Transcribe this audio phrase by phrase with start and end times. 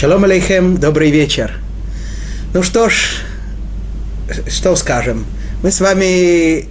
[0.00, 1.58] Шалом алейхем, добрый вечер.
[2.54, 3.16] Ну что ж,
[4.46, 5.26] что скажем?
[5.64, 6.66] Мы с вами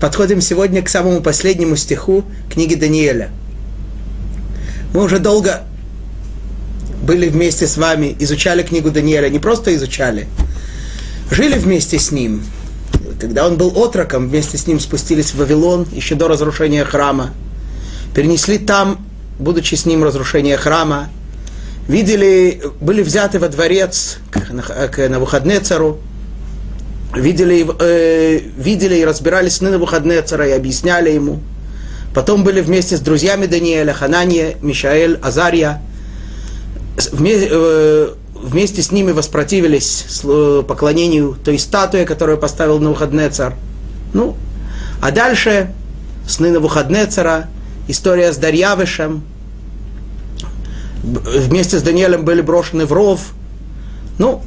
[0.00, 3.30] подходим сегодня к самому последнему стиху книги Даниэля.
[4.94, 5.62] Мы уже долго
[7.02, 10.28] были вместе с вами, изучали книгу Даниэля, не просто изучали,
[11.32, 12.44] жили вместе с ним.
[13.20, 17.32] Когда он был отроком, вместе с ним спустились в Вавилон еще до разрушения храма.
[18.14, 19.04] Перенесли там,
[19.40, 21.08] будучи с ним, разрушение храма.
[21.88, 24.40] Видели, были взяты во дворец к,
[24.88, 25.98] к Навуходнецару.
[27.14, 31.40] Видели, э, видели и разбирали сны Навуходнецара и объясняли ему.
[32.14, 35.82] Потом были вместе с друзьями Даниэля, Ханания, Мишаэль, Азария.
[37.10, 40.22] Вместе, э, вместе с ними воспротивились
[40.68, 43.54] поклонению той статуе, которую поставил Навуходнецар.
[44.14, 44.36] Ну,
[45.00, 45.72] а дальше
[46.28, 47.48] сны Навуходнецара,
[47.88, 49.24] история с Дарьявышем,
[51.02, 53.32] вместе с Даниэлем были брошены в ров.
[54.18, 54.42] Ну,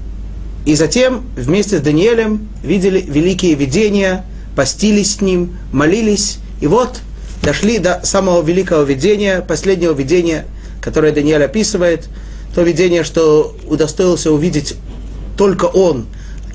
[0.66, 4.26] и затем вместе с Даниэлем видели великие видения,
[4.56, 6.40] постились с ним, молились.
[6.62, 7.00] И вот
[7.44, 10.46] дошли до самого великого видения, последнего видения,
[10.82, 12.08] которое Даниэль описывает–
[12.56, 14.76] то видение, что удостоился увидеть
[15.38, 16.06] только он,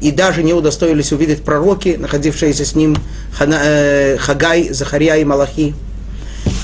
[0.01, 2.97] и даже не удостоились увидеть пророки, находившиеся с ним
[3.37, 5.75] Хана, э, Хагай, Захария и Малахи.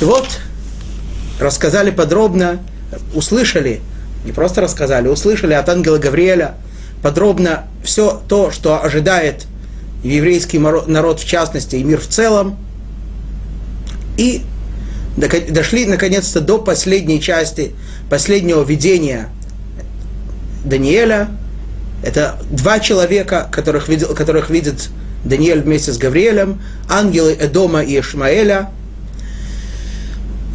[0.01, 0.27] И вот
[1.39, 2.61] рассказали подробно,
[3.15, 3.81] услышали,
[4.25, 6.55] не просто рассказали, услышали от ангела Гавриэля
[7.03, 9.47] подробно все то, что ожидает
[10.03, 12.57] еврейский народ в частности и мир в целом.
[14.17, 14.43] И
[15.17, 17.73] дошли наконец-то до последней части
[18.11, 19.29] последнего видения
[20.65, 21.29] Даниэля.
[22.03, 24.91] Это два человека, которых, видел, которых видит
[25.25, 28.71] Даниэль вместе с Гавриэлем, ангелы Эдома и Ишмаэля.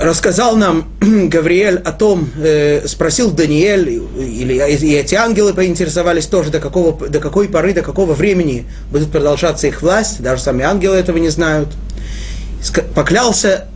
[0.02, 6.60] Рассказал нам Гавриэль о том, э, спросил Даниэль, или и эти ангелы поинтересовались тоже, до,
[6.60, 11.18] какого, до какой поры, до какого времени будет продолжаться их власть, даже сами ангелы этого
[11.18, 11.70] не знают.
[12.96, 13.68] Поклялся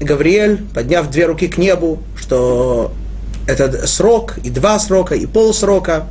[0.00, 2.94] Гавриэль, подняв две руки к небу, что
[3.46, 6.06] этот срок, и два срока, и полсрока.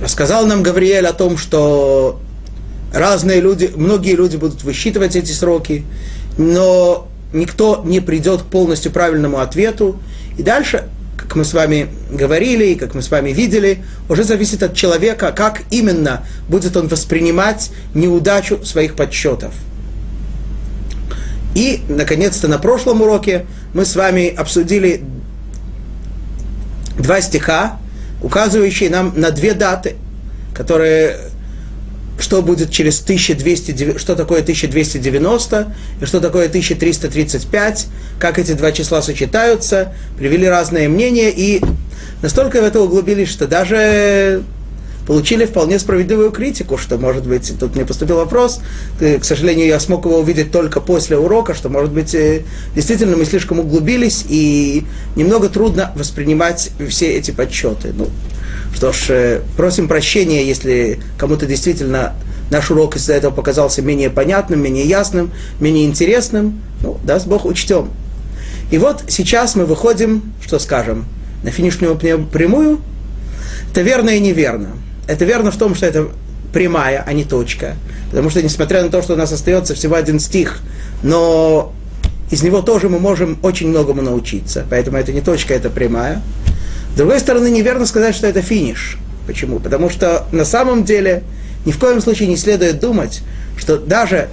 [0.00, 2.20] Рассказал нам Гавриэль о том, что
[2.94, 5.84] разные люди, многие люди будут высчитывать эти сроки,
[6.38, 10.00] но никто не придет к полностью правильному ответу.
[10.38, 14.62] И дальше, как мы с вами говорили, и как мы с вами видели, уже зависит
[14.62, 19.54] от человека, как именно будет он воспринимать неудачу своих подсчетов.
[21.54, 25.02] И, наконец-то, на прошлом уроке мы с вами обсудили
[26.98, 27.78] два стиха,
[28.22, 29.96] указывающие нам на две даты,
[30.54, 31.16] которые
[32.18, 37.86] что будет через 1200, что такое 1290 и что такое 1335,
[38.18, 41.62] как эти два числа сочетаются, привели разные мнения и
[42.22, 44.42] настолько в это углубились, что даже
[45.06, 48.60] получили вполне справедливую критику, что, может быть, тут мне поступил вопрос,
[48.98, 52.42] к сожалению, я смог его увидеть только после урока, что, может быть, э,
[52.74, 54.84] действительно мы слишком углубились, и
[55.14, 57.92] немного трудно воспринимать все эти подсчеты.
[57.96, 58.08] Ну,
[58.74, 62.14] что ж, э, просим прощения, если кому-то действительно
[62.50, 65.30] наш урок из-за этого показался менее понятным, менее ясным,
[65.60, 66.60] менее интересным.
[66.82, 67.90] Ну, даст Бог, учтем.
[68.70, 71.06] И вот сейчас мы выходим, что скажем,
[71.42, 72.80] на финишную прямую.
[73.70, 74.70] Это верно и неверно.
[75.06, 76.08] Это верно в том, что это
[76.52, 77.76] прямая, а не точка.
[78.10, 80.60] Потому что, несмотря на то, что у нас остается всего один стих,
[81.02, 81.72] но
[82.30, 84.64] из него тоже мы можем очень многому научиться.
[84.68, 86.22] Поэтому это не точка, это прямая.
[86.94, 88.96] С другой стороны, неверно сказать, что это финиш.
[89.26, 89.60] Почему?
[89.60, 91.22] Потому что на самом деле
[91.64, 93.22] ни в коем случае не следует думать,
[93.58, 94.28] что даже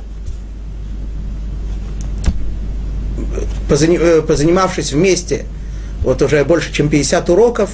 [3.70, 5.46] э, позанимавшись вместе
[6.04, 7.72] вот уже больше, чем 50 уроков,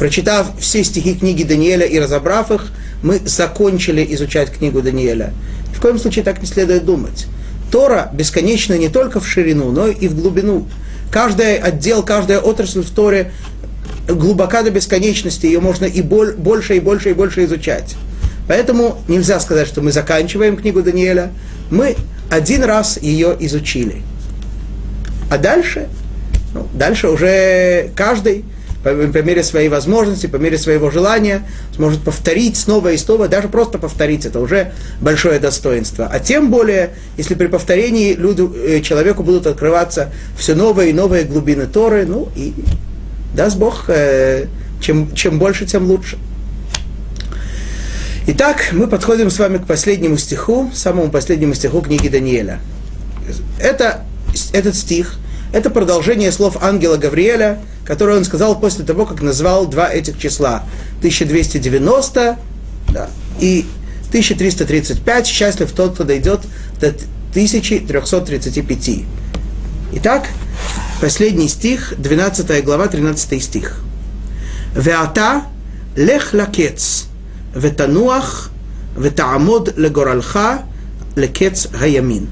[0.00, 2.72] Прочитав все стихи книги Даниэля и разобрав их,
[3.02, 5.34] мы закончили изучать книгу Даниэля.
[5.68, 7.26] Ни в коем случае так не следует думать.
[7.70, 10.66] Тора бесконечна не только в ширину, но и в глубину.
[11.12, 13.32] Каждый отдел, каждая отрасль в Торе
[14.08, 17.94] глубока до бесконечности, ее можно и боль, больше, и больше, и больше изучать.
[18.48, 21.30] Поэтому нельзя сказать, что мы заканчиваем книгу Даниэля.
[21.70, 21.94] Мы
[22.30, 24.00] один раз ее изучили.
[25.30, 25.88] А дальше,
[26.54, 28.46] ну, дальше уже каждый
[28.82, 33.48] по, по мере своей возможности, по мере своего желания, сможет повторить снова и снова, даже
[33.48, 36.08] просто повторить, это уже большое достоинство.
[36.10, 41.24] А тем более, если при повторении люду, э, человеку будут открываться все новые и новые
[41.24, 42.54] глубины Торы, ну и
[43.34, 44.46] даст Бог, э,
[44.80, 46.18] чем, чем больше, тем лучше.
[48.26, 52.60] Итак, мы подходим с вами к последнему стиху, самому последнему стиху книги Даниэля.
[53.58, 54.04] Это,
[54.52, 55.16] этот стих–
[55.52, 60.62] Это продолжение слов ангела Гавриэля, которые он сказал после того, как назвал два этих числа.
[60.98, 62.38] 1290
[62.92, 63.10] да,
[63.40, 63.66] и
[64.08, 65.26] 1335.
[65.26, 66.40] Счастлив тот, кто дойдет
[66.80, 66.88] до
[67.30, 69.04] 1335.
[69.92, 70.28] Итак,
[71.00, 73.82] последний стих, 12 глава, 13 стих.
[74.76, 75.42] Веата
[75.96, 77.06] лех лакец,
[77.56, 78.50] ветануах,
[78.96, 80.62] ветаамод легоралха,
[81.16, 82.28] лекец гаямин.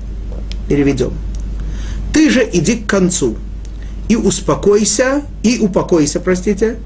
[0.68, 1.14] Переведем.
[2.18, 3.36] Ты же иди к концу,
[4.08, 6.78] и успокойся, и упокойся, простите,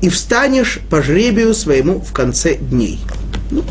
[0.00, 2.98] и встанешь по жребию своему в конце дней.
[3.50, 3.62] Ну,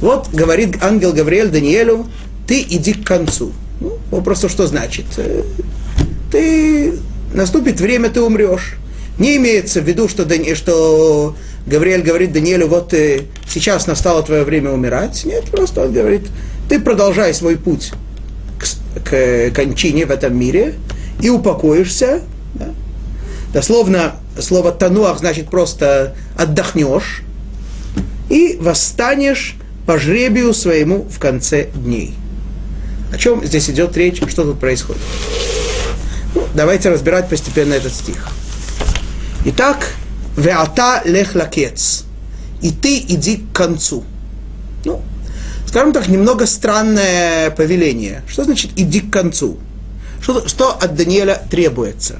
[0.00, 2.06] вот говорит ангел Гавриэль Даниэлю,
[2.46, 3.52] ты иди к концу.
[3.80, 5.06] Ну, просто что значит?
[5.16, 5.42] Э,
[6.30, 6.92] ты,
[7.34, 8.76] наступит время, ты умрешь.
[9.18, 11.34] Не имеется в виду, что, Дани, что
[11.66, 15.24] Гавриэль говорит Даниэлю, вот э, сейчас настало твое время умирать.
[15.24, 16.28] Нет, просто он говорит,
[16.68, 17.90] ты продолжай свой путь
[19.04, 20.74] к, кончине в этом мире
[21.20, 22.22] и упокоишься.
[22.54, 22.70] Да?
[23.52, 27.22] Дословно слово тануах значит просто отдохнешь
[28.28, 29.56] и восстанешь
[29.86, 32.14] по жребию своему в конце дней.
[33.12, 35.02] О чем здесь идет речь, что тут происходит?
[36.34, 38.28] Ну, давайте разбирать постепенно этот стих.
[39.44, 39.94] Итак,
[40.36, 42.04] «Веата лех лакец»–
[42.62, 44.04] «И ты иди к концу».
[44.84, 45.02] Ну,
[45.72, 48.22] скажем так, немного странное повеление.
[48.28, 49.56] Что значит «иди к концу»?
[50.20, 52.18] Что, что от Даниэля требуется?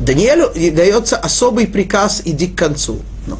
[0.00, 2.98] Даниэлю дается особый приказ «иди к концу».
[3.28, 3.38] Ну,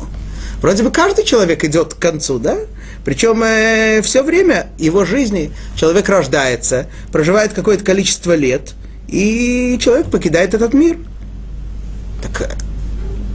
[0.61, 2.59] вроде бы каждый человек идет к концу, да?
[3.05, 8.75] Причем э, все время его жизни человек рождается, проживает какое-то количество лет,
[9.09, 10.97] и человек покидает этот мир.
[12.23, 12.55] Так э,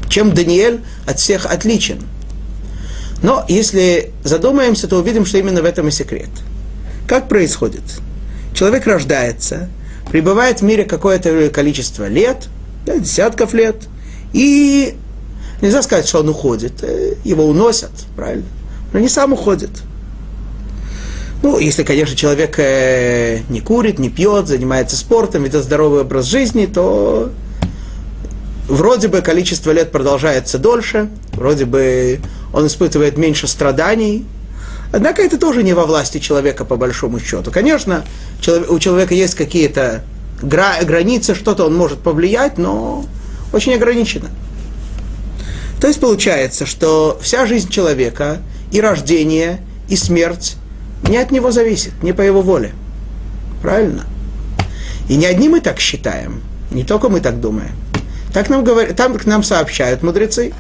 [0.07, 1.99] чем Даниэль от всех отличен?
[3.21, 6.29] Но если задумаемся, то увидим, что именно в этом и секрет.
[7.07, 7.83] Как происходит?
[8.53, 9.69] Человек рождается,
[10.09, 12.47] пребывает в мире какое-то количество лет,
[12.85, 13.75] да, десятков лет,
[14.33, 14.95] и
[15.62, 18.45] нельзя сказать, что он уходит, э, его уносят, правильно?
[18.95, 19.71] но не сам уходит.
[21.44, 26.65] Ну, если, конечно, человек э, не курит, не пьет, занимается спортом, ведет здоровый образ жизни,
[26.65, 27.29] то
[28.67, 32.19] вроде бы количество лет продолжается дольше, вроде бы
[32.53, 34.25] он испытывает меньше страданий.
[34.91, 37.51] Однако это тоже не во власти человека, по большому счету.
[37.51, 38.03] Конечно,
[38.69, 40.03] у человека есть какие-то
[40.41, 43.06] гра- границы, что-то он может повлиять, но
[43.51, 44.29] очень ограничено.
[45.81, 48.39] То есть получается, что вся жизнь человека–
[48.75, 50.57] и рождение, и смерть
[51.07, 52.73] не от него зависит, не по его воле.
[53.62, 54.03] Правильно?
[55.07, 56.41] И не одни мы так считаем,
[56.71, 57.71] не только мы так думаем.
[58.35, 60.51] Так нам говорят, там к нам сообщают мудрецы.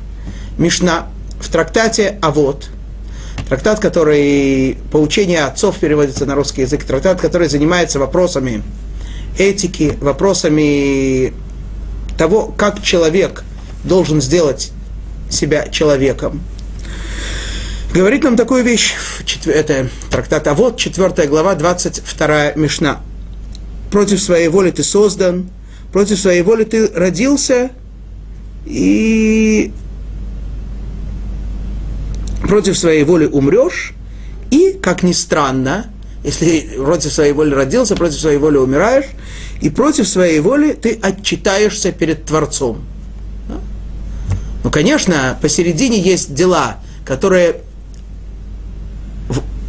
[0.57, 1.07] Мишна
[1.41, 2.69] в трактате «А вот»,
[3.49, 8.63] трактат, который по учению отцов переводится на русский язык, трактат, который занимается вопросами
[9.37, 11.33] этики, вопросами
[12.17, 13.43] того, как человек
[13.83, 14.71] должен сделать
[15.29, 16.41] себя человеком–
[17.93, 18.93] говорит нам такую вещь,
[19.45, 22.99] это трактат, а вот 4 глава, 22 Мишна.
[23.89, 25.49] Против своей воли ты создан,
[25.95, 27.71] против своей воли ты родился,
[28.65, 29.71] и
[32.41, 33.93] против своей воли умрешь,
[34.51, 35.85] и, как ни странно,
[36.21, 39.05] если против своей воли родился, против своей воли умираешь,
[39.61, 42.83] и против своей воли ты отчитаешься перед Творцом.
[44.65, 47.61] Ну, конечно, посередине есть дела, которые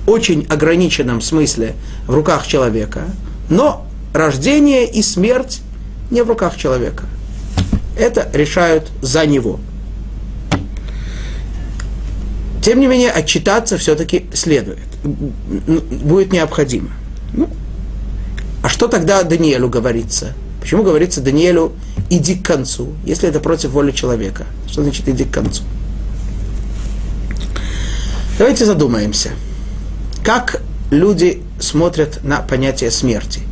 [0.08, 1.76] очень ограниченном смысле
[2.08, 3.04] в руках человека,
[3.48, 5.60] но рождение и смерть
[6.10, 7.04] не в руках человека.
[7.98, 9.58] Это решают за него.
[12.62, 16.90] Тем не менее, отчитаться все-таки следует, будет необходимо.
[17.32, 17.48] Ну,
[18.62, 20.34] а что тогда Даниэлю говорится?
[20.60, 21.72] Почему говорится Даниэлю
[22.10, 24.46] «иди к концу», если это против воли человека?
[24.68, 25.62] Что значит «иди к концу»?
[28.36, 29.30] Давайте задумаемся–
[30.26, 30.60] как
[30.90, 33.42] люди смотрят на понятие смерти?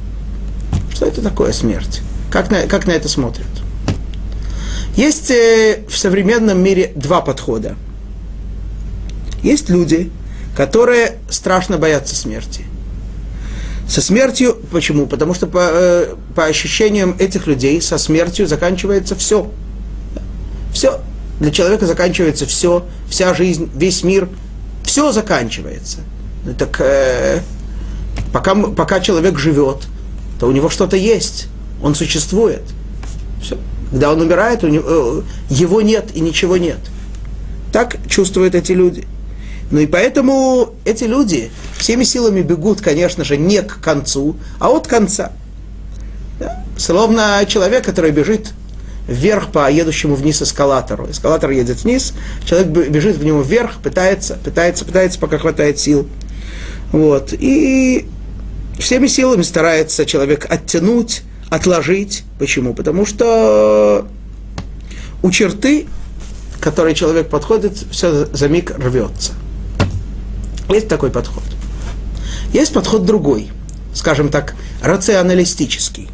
[0.93, 2.03] Что это такое смерть?
[2.35, 3.47] Как на, как на это смотрят?
[4.97, 7.76] Есть э, в современном мире два подхода.
[9.45, 10.11] Есть люди,
[10.57, 12.64] которые страшно боятся смерти.
[13.88, 15.07] Со смертью, почему?
[15.07, 19.49] Потому что по, э, по ощущениям этих людей со смертью заканчивается все.
[20.73, 21.00] Все.
[21.38, 24.29] Для человека заканчивается все, вся жизнь, весь мир,
[24.85, 25.99] все заканчивается–
[26.45, 27.41] ну так э,
[28.33, 29.85] пока, пока человек живет,
[30.41, 31.47] то у него что-то есть,
[31.85, 32.62] он существует.
[33.43, 33.59] Все.
[33.91, 36.79] Когда он умирает, у него, э, его нет и ничего нет.
[37.73, 39.07] Так чувствуют эти люди.
[39.71, 44.87] Ну и поэтому эти люди всеми силами бегут, конечно же, не к концу, а от
[44.87, 45.33] конца.
[46.76, 48.53] словно человек, который бежит
[49.07, 51.11] вверх по едущему вниз эскалатору.
[51.11, 52.14] Эскалатор едет вниз,
[52.47, 56.09] человек бежит в него вверх, пытается, пытается, пытается, пока хватает сил.
[56.93, 57.35] Вот.
[57.38, 58.09] И
[58.79, 61.23] всеми силами старается человек оттянуть,
[61.55, 62.25] отложить.
[62.39, 62.75] Почему?
[62.75, 64.07] Потому что
[65.23, 65.87] у черты,
[66.59, 69.33] к которой человек подходит, все за миг рвется.
[70.69, 71.45] Есть такой подход.
[72.53, 73.51] Есть подход другой,
[73.95, 76.09] скажем так, рационалистический.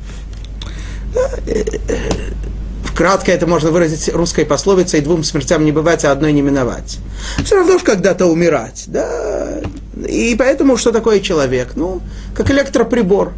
[2.94, 6.98] Кратко это можно выразить русской пословицей «двум смертям не бывать, а одной не миновать».
[7.44, 9.60] Все равно же когда-то умирать, да.
[10.06, 11.72] И поэтому что такое человек?
[11.76, 12.02] Ну,
[12.34, 13.32] как электроприбор.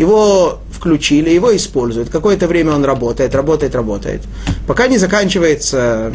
[0.00, 2.08] Его включили, его используют.
[2.08, 4.22] Какое-то время он работает, работает, работает.
[4.66, 6.14] Пока не заканчивается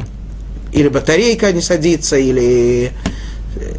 [0.73, 2.91] или батарейка не садится, или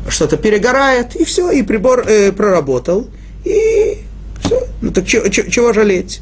[0.08, 3.08] что-то перегорает, и все, и прибор э, проработал,
[3.44, 3.98] и
[4.44, 4.68] все.
[4.80, 6.20] Ну так чего, чего жалеть?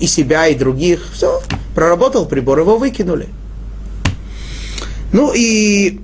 [0.00, 1.40] И себя, и других, все.
[1.76, 3.28] Проработал прибор, его выкинули.
[5.12, 6.00] Ну и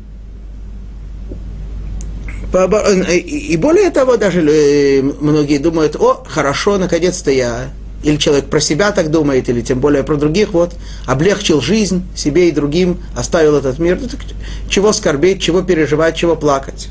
[2.51, 7.71] и более того, даже э, многие думают, о, хорошо, наконец-то я,
[8.03, 10.75] или человек про себя так думает, или тем более про других, вот,
[11.07, 13.99] облегчил жизнь себе и другим, оставил этот мир.
[14.01, 14.21] Ну, так
[14.69, 16.89] чего скорбеть, чего переживать, чего плакать.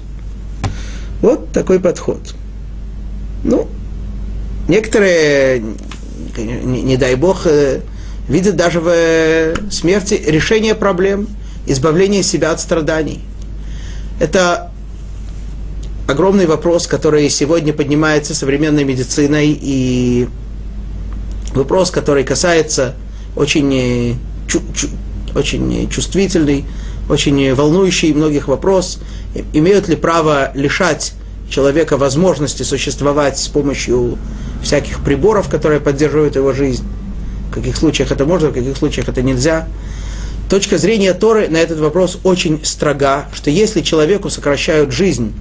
[1.21, 2.19] Вот такой подход.
[3.43, 3.67] Ну,
[4.67, 5.63] некоторые,
[6.37, 7.81] не, не дай бог, э,
[8.27, 11.27] видят даже в э, смерти решение проблем,
[11.67, 13.19] избавление себя от страданий.
[14.19, 14.70] Это
[16.11, 20.27] огромный вопрос, который сегодня поднимается современной медициной, и
[21.53, 22.95] вопрос, который касается
[23.35, 24.13] очень, э,
[24.47, 24.87] чу, чу,
[25.35, 26.65] очень чувствительный,
[27.09, 28.99] очень волнующий многих вопрос,
[29.53, 31.13] имеют ли право лишать
[31.49, 34.17] человека возможности существовать с помощью
[34.63, 36.85] всяких приборов, которые поддерживают его жизнь.
[37.49, 39.67] В каких случаях это можно, в каких случаях это нельзя.
[40.49, 45.33] Точка зрения Торы на этот вопрос очень строга, что если человеку сокращают жизнь,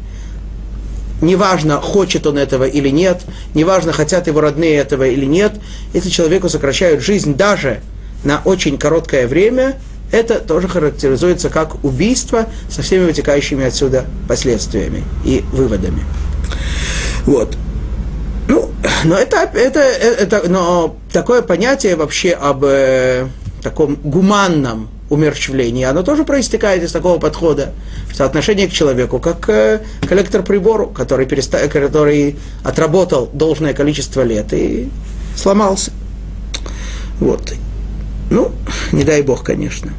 [1.21, 3.23] неважно, хочет он этого или нет,
[3.55, 5.53] неважно, хотят его родные этого или нет,
[5.93, 7.81] если человеку сокращают жизнь даже
[8.25, 9.77] на очень короткое время,
[10.12, 16.03] это тоже характеризуется как убийство со всеми вытекающими отсюда последствиями и выводами.
[17.27, 17.57] Вот.
[18.49, 18.71] Ну,
[19.05, 23.29] но это, это, это, но такое понятие вообще об э,
[23.62, 27.73] таком гуманном умерщвлении, оно тоже проистекает из такого подхода,
[28.12, 31.69] что отношение к человеку, как э, к электроприбору, который, переста...
[31.69, 34.88] который отработал должное количество лет и
[35.37, 35.90] сломался.
[37.19, 37.55] Вот.
[38.31, 38.52] Ну,
[38.93, 39.93] не дай бог, конечно.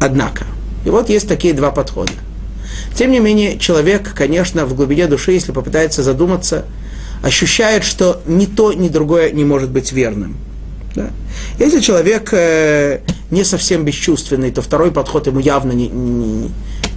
[0.00, 0.44] Однако,
[0.84, 2.12] и вот есть такие два подхода.
[2.94, 6.64] Тем не менее, человек, конечно, в глубине души, если попытается задуматься,
[7.22, 10.36] ощущает, что ни то, ни другое не может быть верным.
[10.94, 11.10] Да?
[11.58, 13.00] Если человек э,
[13.32, 16.50] не совсем бесчувственный, то второй подход ему явно не, не,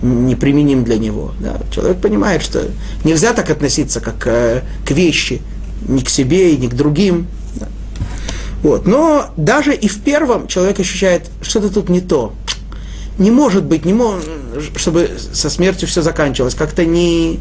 [0.04, 1.34] не применим для него.
[1.40, 1.60] Да?
[1.72, 2.68] Человек понимает, что
[3.04, 5.42] нельзя так относиться, как э, к вещи,
[5.88, 7.26] ни к себе и ни к другим.
[7.56, 7.68] Да?
[8.62, 8.86] Вот.
[8.86, 12.34] Но даже и в первом человек ощущает, что-то тут не то
[13.18, 14.24] не может быть, не мож,
[14.76, 16.56] чтобы со смертью все заканчивалось.
[16.56, 17.40] Как-то не...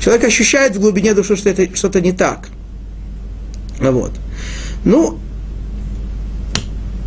[0.00, 2.48] Человек ощущает в глубине души, что это что-то не так.
[3.80, 4.12] Вот.
[4.84, 5.18] Ну,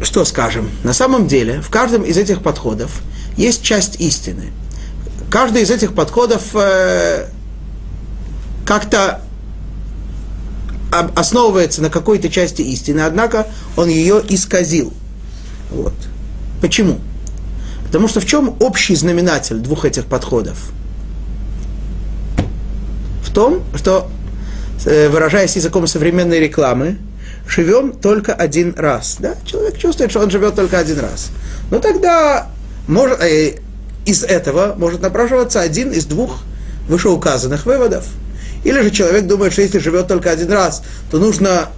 [0.02, 0.70] что скажем?
[0.84, 3.02] На самом деле, в каждом из этих подходов
[3.38, 4.52] есть часть истины.
[5.30, 7.28] Каждый из этих подходов э,
[8.66, 9.22] как-то
[11.16, 14.94] основывается на какой-то части истины, однако он ее исказил.
[15.72, 15.94] Вот.
[16.62, 17.00] Почему?
[17.86, 20.72] Потому что в чем общий знаменатель двух этих подходов?
[23.24, 24.10] В том, что,
[24.86, 26.98] э, выражаясь языком современной рекламы,
[27.48, 29.18] живем только один раз.
[29.20, 29.36] Да?
[29.46, 31.30] Человек чувствует, что он живет только один раз.
[31.72, 32.48] Но тогда
[32.88, 33.56] может, э,
[34.06, 36.40] из этого может напрашиваться один из двух
[36.88, 38.06] вышеуказанных выводов.
[38.64, 41.70] Или же человек думает, что если живет только один раз, то нужно,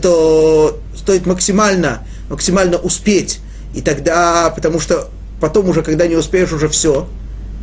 [0.00, 3.40] то стоит максимально, максимально успеть
[3.74, 5.08] и тогда, потому что
[5.40, 7.08] потом уже, когда не успеешь, уже все.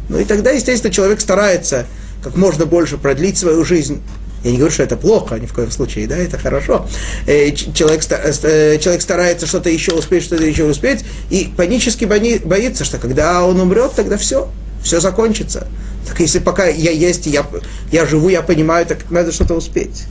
[0.09, 1.85] Ну и тогда, естественно, человек старается
[2.23, 4.01] как можно больше продлить свою жизнь.
[4.43, 6.87] Я не говорю, что это плохо, ни в коем случае, да, это хорошо.
[7.25, 12.97] Э, человек, э, человек старается что-то еще успеть, что-то еще успеть, и панически боится, что
[12.97, 14.49] когда он умрет, тогда все,
[14.81, 15.67] все закончится.
[16.07, 17.45] Так если пока я есть, я,
[17.91, 20.05] я живу, я понимаю, так надо что-то успеть.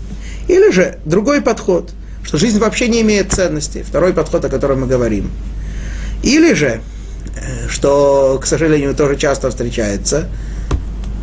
[0.47, 1.90] Или же другой подход,
[2.23, 3.82] что жизнь вообще не имеет ценности.
[3.87, 5.30] Второй подход, о котором мы говорим.
[6.23, 6.80] Или же,
[7.37, 10.28] э, что, к сожалению, тоже часто встречается,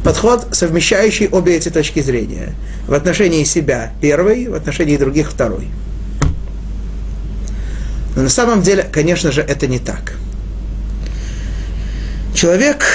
[0.05, 2.53] подход, совмещающий обе эти точки зрения.
[2.87, 5.67] В отношении себя первый, в отношении других второй.
[8.15, 10.13] Но на самом деле, конечно же, это не так.
[12.35, 12.85] Человек,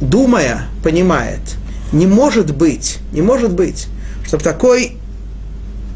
[0.00, 1.42] думая, понимает,
[1.92, 3.88] не может быть, не может быть,
[4.26, 4.96] чтобы такой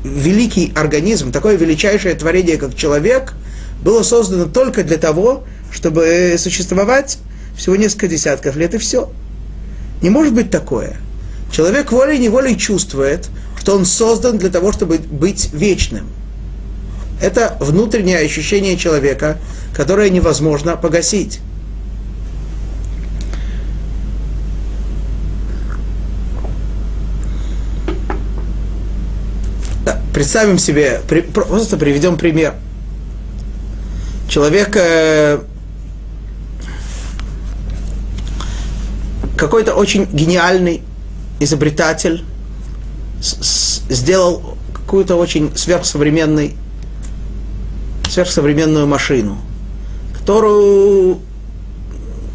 [0.04, 3.32] великий организм, такое величайшее творение, как человек,
[3.82, 7.16] было создано только для того, чтобы существовать
[7.56, 9.10] всего несколько десятков лет и все.
[10.02, 10.96] Не может быть такое.
[11.52, 13.28] Человек волей-неволей чувствует,
[13.58, 16.06] что он создан для того, чтобы быть вечным.
[17.20, 19.36] Это внутреннее ощущение человека,
[19.74, 21.40] которое невозможно погасить.
[30.14, 31.00] Представим себе,
[31.34, 32.54] просто приведем пример.
[34.28, 34.76] Человек
[39.40, 40.82] какой-то очень гениальный
[41.40, 42.22] изобретатель
[43.22, 46.58] сделал какую-то очень сверхсовременный,
[48.10, 49.38] сверхсовременную машину,
[50.12, 51.20] которую,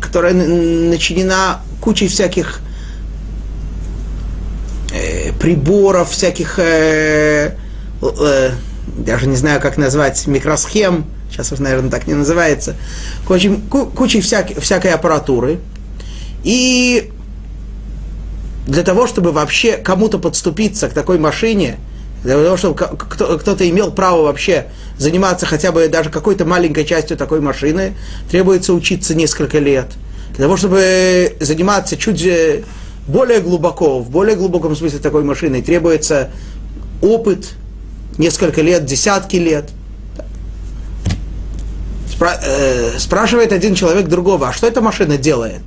[0.02, 2.60] которая начинена кучей всяких
[4.92, 7.56] э, приборов, всяких, э,
[8.02, 8.52] э,
[8.98, 12.76] даже не знаю, как назвать, микросхем, сейчас наверное, так не называется,
[13.28, 15.60] кучей, кучей всякой, всякой аппаратуры.
[16.46, 17.12] И
[18.68, 21.78] для того, чтобы вообще кому-то подступиться к такой машине,
[22.24, 27.42] для того, чтобы кто-то имел право вообще заниматься хотя бы даже какой-то маленькой частью такой
[27.42, 27.96] машины,
[28.30, 29.88] требуется учиться несколько лет.
[30.36, 32.24] Для того, чтобы заниматься чуть
[33.08, 36.30] более глубоко, в более глубоком смысле такой машиной, требуется
[37.02, 37.54] опыт,
[38.20, 39.70] несколько лет, десятки лет.
[42.20, 45.62] Э, спрашивает один человек другого, а что эта машина делает?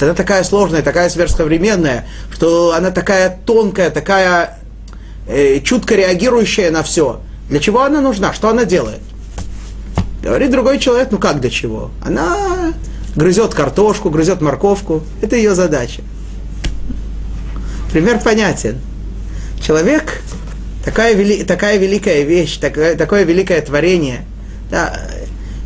[0.00, 4.58] Она такая сложная, такая сверхсовременная, что она такая тонкая, такая
[5.26, 8.32] э, чутко реагирующая на все, для чего она нужна?
[8.32, 9.00] Что она делает?
[10.22, 11.90] Говорит другой человек, ну как для чего?
[12.04, 12.74] Она
[13.16, 15.02] грызет картошку, грызет морковку.
[15.22, 16.02] Это ее задача.
[17.92, 18.78] Пример понятен.
[19.62, 20.22] Человек
[20.84, 24.26] такая, вели, такая великая вещь, такое, такое великое творение.
[24.70, 24.94] Да,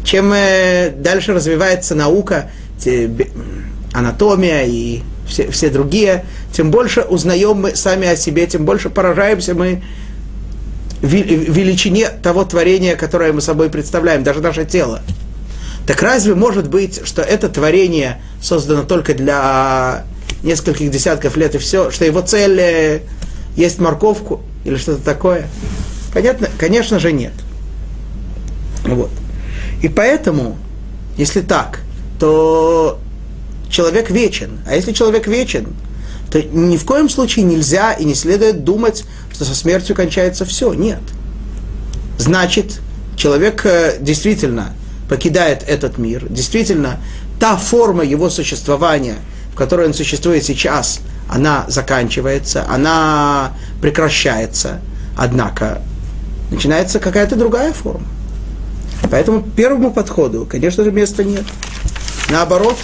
[0.04, 2.50] чем э, дальше развивается наука,
[3.92, 9.55] анатомия и все, все другие, тем больше узнаем мы сами о себе, тем больше поражаемся
[9.55, 9.83] мы
[11.02, 15.02] величине того творения, которое мы собой представляем, даже наше тело.
[15.87, 20.05] Так разве может быть, что это творение создано только для
[20.44, 23.02] нескольких десятков лет и все, что его цель
[23.57, 25.48] есть морковку или что-то такое?
[26.14, 26.48] Понятно?
[26.59, 27.33] Конечно же нет.
[28.85, 29.11] Вот.
[29.83, 30.57] И поэтому,
[31.16, 31.81] если так,
[32.20, 33.00] то
[33.72, 34.61] человек вечен.
[34.66, 35.74] А если человек вечен,
[36.30, 40.72] то ни в коем случае нельзя и не следует думать, что со смертью кончается все.
[40.72, 41.00] Нет.
[42.18, 42.80] Значит,
[43.16, 44.74] человек э, действительно
[45.08, 47.00] покидает этот мир, действительно,
[47.40, 49.16] та форма его существования,
[49.52, 54.80] в которой он существует сейчас, она заканчивается, она прекращается,
[55.16, 55.82] однако
[56.50, 58.06] начинается какая-то другая форма.
[59.11, 61.44] Поэтому первому подходу, конечно же, места нет.
[62.30, 62.76] Наоборот,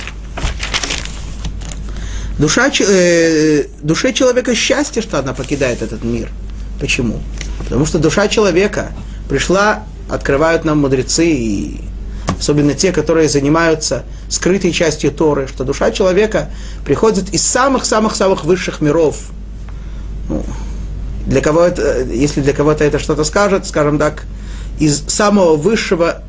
[2.39, 6.31] Душа, э, душе человека счастье, что она покидает этот мир.
[6.81, 7.21] Почему?
[7.59, 8.93] Потому что душа человека
[9.29, 11.81] пришла, открывают нам мудрецы, и
[12.39, 16.49] особенно те, которые занимаются скрытой частью Торы, что душа человека
[16.85, 19.17] приходит из самых-самых-самых высших миров.
[20.29, 20.45] Ну,
[21.27, 24.25] для кого это, если для кого-то это что-то скажет, скажем так,
[24.79, 26.23] из самого высшего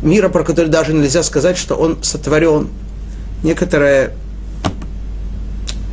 [0.00, 2.68] мира, про который даже нельзя сказать, что он сотворен.
[3.42, 4.12] Некоторые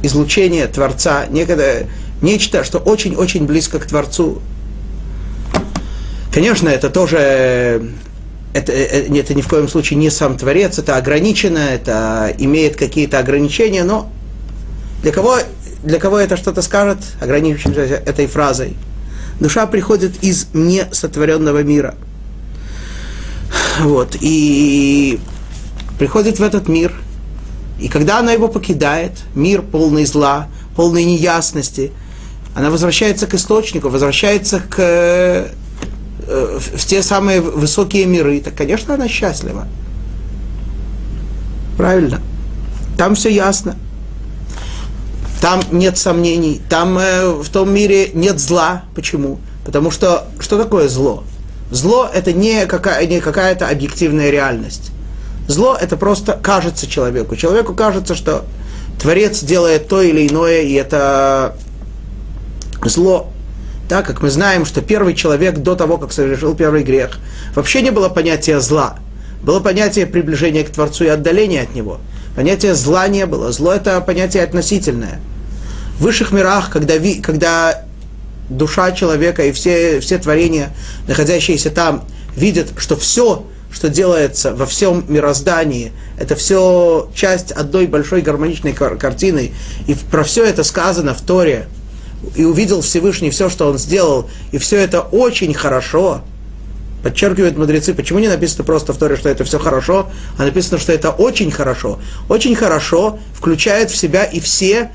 [0.03, 1.87] излучение Творца, некое,
[2.21, 4.41] нечто, что очень-очень близко к Творцу.
[6.33, 7.93] Конечно, это тоже
[8.53, 13.19] это, это, это ни в коем случае не сам Творец, это ограничено, это имеет какие-то
[13.19, 14.09] ограничения, но
[15.03, 15.37] для кого,
[15.83, 18.75] для кого это что-то скажет, ограничившись этой фразой?
[19.39, 21.95] Душа приходит из несотворенного мира.
[23.79, 25.19] Вот, и
[25.97, 26.93] приходит в этот мир–
[27.81, 31.91] и когда она его покидает, мир полный зла, полной неясности,
[32.55, 35.49] она возвращается к источнику, возвращается к, э,
[36.27, 39.67] в те самые высокие миры, так, конечно, она счастлива.
[41.75, 42.21] Правильно.
[42.97, 43.75] Там все ясно.
[45.41, 46.61] Там нет сомнений.
[46.69, 48.83] Там э, в том мире нет зла.
[48.93, 49.39] Почему?
[49.65, 51.23] Потому что что такое зло?
[51.71, 54.91] Зло это не, какая, не какая-то объективная реальность.
[55.47, 57.35] Зло это просто кажется человеку.
[57.35, 58.45] Человеку кажется, что
[58.99, 61.55] Творец делает то или иное, и это
[62.85, 63.31] зло.
[63.89, 67.19] так как мы знаем, что первый человек до того, как совершил первый грех,
[67.55, 68.97] вообще не было понятия зла.
[69.43, 71.99] Было понятие приближения к Творцу и отдаления от Него.
[72.35, 73.51] Понятия зла не было.
[73.51, 75.19] Зло– это понятие относительное.
[75.97, 77.83] В высших мирах, когда, ви, когда
[78.49, 80.69] душа человека и все, все творения,
[81.07, 88.21] находящиеся там, видят, что все, что делается во всем мироздании, это все часть одной большой
[88.21, 89.51] гармоничной картины,
[89.87, 91.67] и про все это сказано в Торе,
[92.35, 96.21] и увидел Всевышний все, что он сделал, и все это очень хорошо,
[97.01, 100.91] подчеркивают мудрецы, почему не написано просто в Торе, что это все хорошо, а написано, что
[100.93, 101.99] это очень хорошо.
[102.29, 104.91] Очень хорошо включает в себя и все,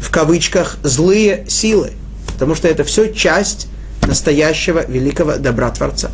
[0.00, 1.92] в кавычках, злые силы,
[2.34, 3.66] потому что это все часть
[4.06, 6.10] настоящего великого добра Творца.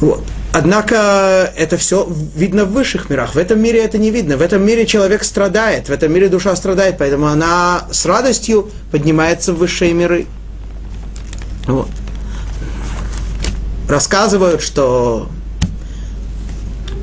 [0.00, 0.22] Вот.
[0.52, 3.34] Однако это все видно в высших мирах.
[3.34, 4.36] В этом мире это не видно.
[4.36, 9.52] В этом мире человек страдает, в этом мире душа страдает, поэтому она с радостью поднимается
[9.52, 10.26] в высшие миры.
[11.66, 11.88] Вот.
[13.88, 15.28] Рассказывают, что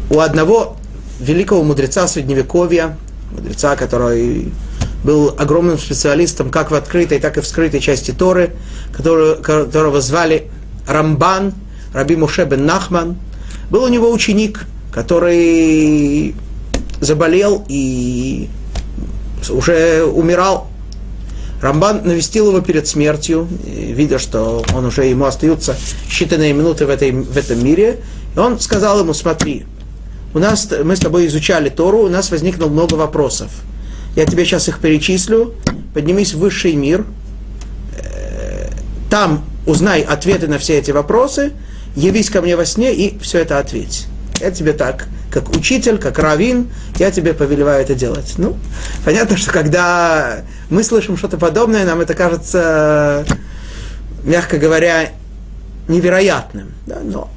[0.09, 0.77] у одного
[1.19, 2.97] великого мудреца Средневековья,
[3.31, 4.51] мудреца, который
[5.03, 8.55] был огромным специалистом как в открытой, так и в скрытой части Торы,
[8.91, 10.49] которого, звали
[10.87, 11.53] Рамбан,
[11.93, 13.17] Раби Муше бен Нахман,
[13.69, 16.35] был у него ученик, который
[16.99, 18.49] заболел и
[19.49, 20.67] уже умирал.
[21.61, 25.77] Рамбан навестил его перед смертью, видя, что он уже ему остаются
[26.09, 28.01] считанные минуты в, этой, в этом мире.
[28.35, 29.65] И он сказал ему, смотри,
[30.33, 33.49] у нас, мы с тобой изучали Тору, у нас возникло много вопросов.
[34.15, 35.53] Я тебе сейчас их перечислю.
[35.93, 37.05] Поднимись в высший мир.
[37.97, 38.69] Э,
[39.09, 41.53] там узнай ответы на все эти вопросы,
[41.95, 44.07] явись ко мне во сне и все это ответь.
[44.39, 48.33] Я тебе так, как учитель, как равин, я тебе повелеваю это делать.
[48.37, 48.57] Ну,
[49.05, 53.25] понятно, что когда мы слышим что-то подобное, нам это кажется,
[54.23, 55.09] мягко говоря,
[55.87, 56.73] невероятным.
[56.85, 56.99] Да?
[57.03, 57.29] Но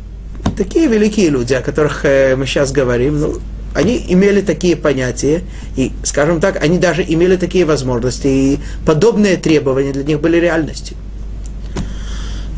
[0.57, 3.39] такие великие люди, о которых э, мы сейчас говорим, ну,
[3.75, 5.43] они имели такие понятия,
[5.77, 10.97] и, скажем так, они даже имели такие возможности, и подобные требования для них были реальностью.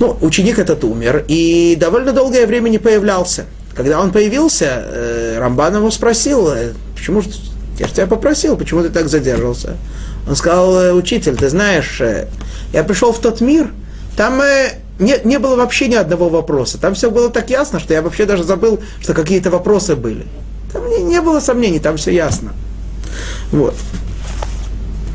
[0.01, 3.47] Ну, ученик этот умер, и довольно долгое время не появлялся.
[3.75, 7.31] Когда он появился, э, Рамбан его спросил, «Э, почему же,
[7.79, 9.77] я же тебя попросил, почему ты так задержался?
[10.29, 12.01] Он сказал, «Э, учитель, ты знаешь,
[12.73, 13.71] я пришел в тот мир,
[14.17, 14.41] там
[14.99, 16.79] не, не было вообще ни одного вопроса.
[16.79, 20.27] Там все было так ясно, что я вообще даже забыл, что какие-то вопросы были.
[20.73, 22.53] Там не, не было сомнений, там все ясно.
[23.53, 23.75] Вот.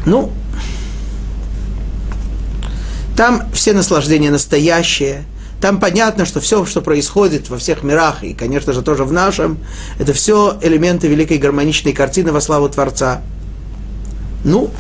[0.06, 0.32] Ну,
[3.16, 5.26] там все наслаждения настоящие.
[5.62, 9.60] Там понятно, что все, что происходит во всех мирах, и, конечно же, тоже в нашем,
[9.98, 13.22] это все элементы великой гармоничной картины во славу Творца.
[14.44, 14.72] Ну,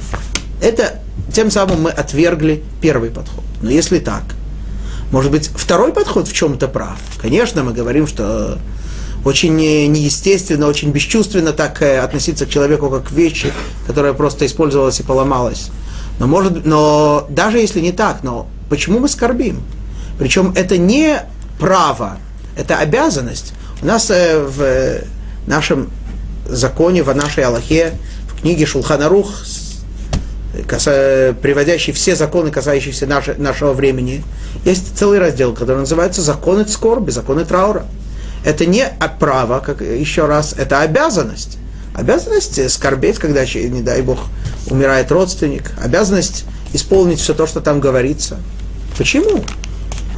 [0.62, 1.00] это
[1.32, 3.46] тем самым мы отвергли первый подход.
[3.62, 4.24] Но если так,
[5.12, 6.98] может быть, второй подход в чем-то прав.
[7.22, 8.58] Конечно, мы говорим, что
[9.24, 13.54] очень неестественно, очень бесчувственно так э, относиться к человеку как к вещи,
[13.88, 15.70] которая просто использовалась и поломалась.
[16.20, 19.62] Но, может, но даже если не так, но почему мы скорбим?
[20.20, 21.22] Причем это не
[21.60, 22.18] право,
[22.56, 23.54] это обязанность.
[23.82, 25.04] У нас э, в
[25.48, 25.90] нашем
[26.48, 27.94] законе, в нашей Аллахе,
[28.28, 29.32] в книге Шулханарух,
[30.68, 34.24] каса, приводящий все законы, касающиеся наше, нашего времени,
[34.66, 37.86] есть целый раздел, который называется «Законы скорби», «Законы траура».
[38.46, 38.86] Это не
[39.20, 41.58] право, как еще раз, это обязанность.
[41.94, 44.20] Обязанность скорбеть, когда, не дай Бог,
[44.70, 45.72] умирает родственник.
[45.82, 48.40] Обязанность исполнить все то, что там говорится.
[48.98, 49.44] Почему?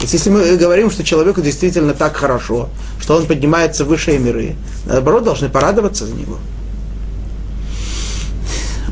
[0.02, 5.24] Если мы говорим, что человеку действительно так хорошо, что он поднимается в высшие миры, наоборот,
[5.24, 6.38] должны порадоваться за него.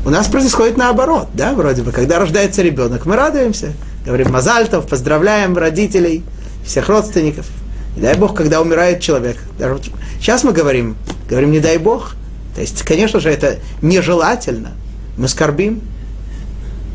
[0.04, 3.72] У нас происходит наоборот, да, вроде бы, когда рождается ребенок, мы радуемся,
[4.04, 6.22] говорим Мазальтов, поздравляем родителей,
[6.64, 7.46] всех родственников–
[7.96, 9.36] не дай Бог, когда умирает человек.
[9.58, 9.78] Даже
[10.18, 10.96] сейчас мы говорим,
[11.28, 12.16] говорим, не дай Бог.
[12.54, 14.72] То есть, конечно же, это нежелательно.
[15.16, 15.82] Мы скорбим.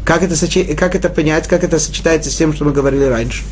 [0.05, 0.35] Как это,
[0.75, 3.43] как это понять, как это сочетается с тем, что мы говорили раньше?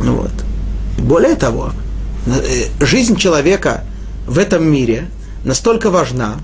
[0.00, 0.32] Ну вот.
[0.98, 1.72] Более того,
[2.26, 3.84] э, жизнь человека
[4.26, 5.08] в этом мире
[5.44, 6.36] настолько важна,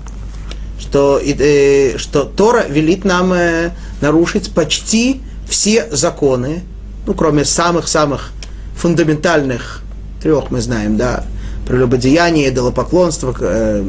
[0.79, 6.63] что, э, что Тора велит нам э, нарушить почти все законы,
[7.05, 8.31] ну, кроме самых-самых
[8.75, 9.82] фундаментальных
[10.23, 11.25] трех, мы знаем, да,
[11.67, 13.85] прелюбодеяние, идолопоклонство, э,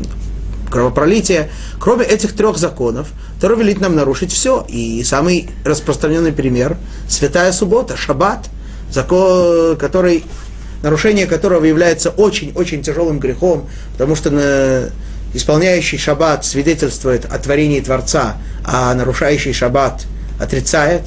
[0.71, 4.67] кровопролитие, кроме этих трех законов, который велит нам нарушить все.
[4.69, 6.77] И самый распространенный пример–
[7.09, 8.51] святая суббота, шаббат,
[8.91, 10.25] закон, который,
[10.83, 14.91] нарушение которого является очень-очень тяжелым грехом, потому что на,
[15.35, 20.07] исполняющий шаббат свидетельствует о творении Творца, а нарушающий шаббат
[20.41, 21.03] отрицает.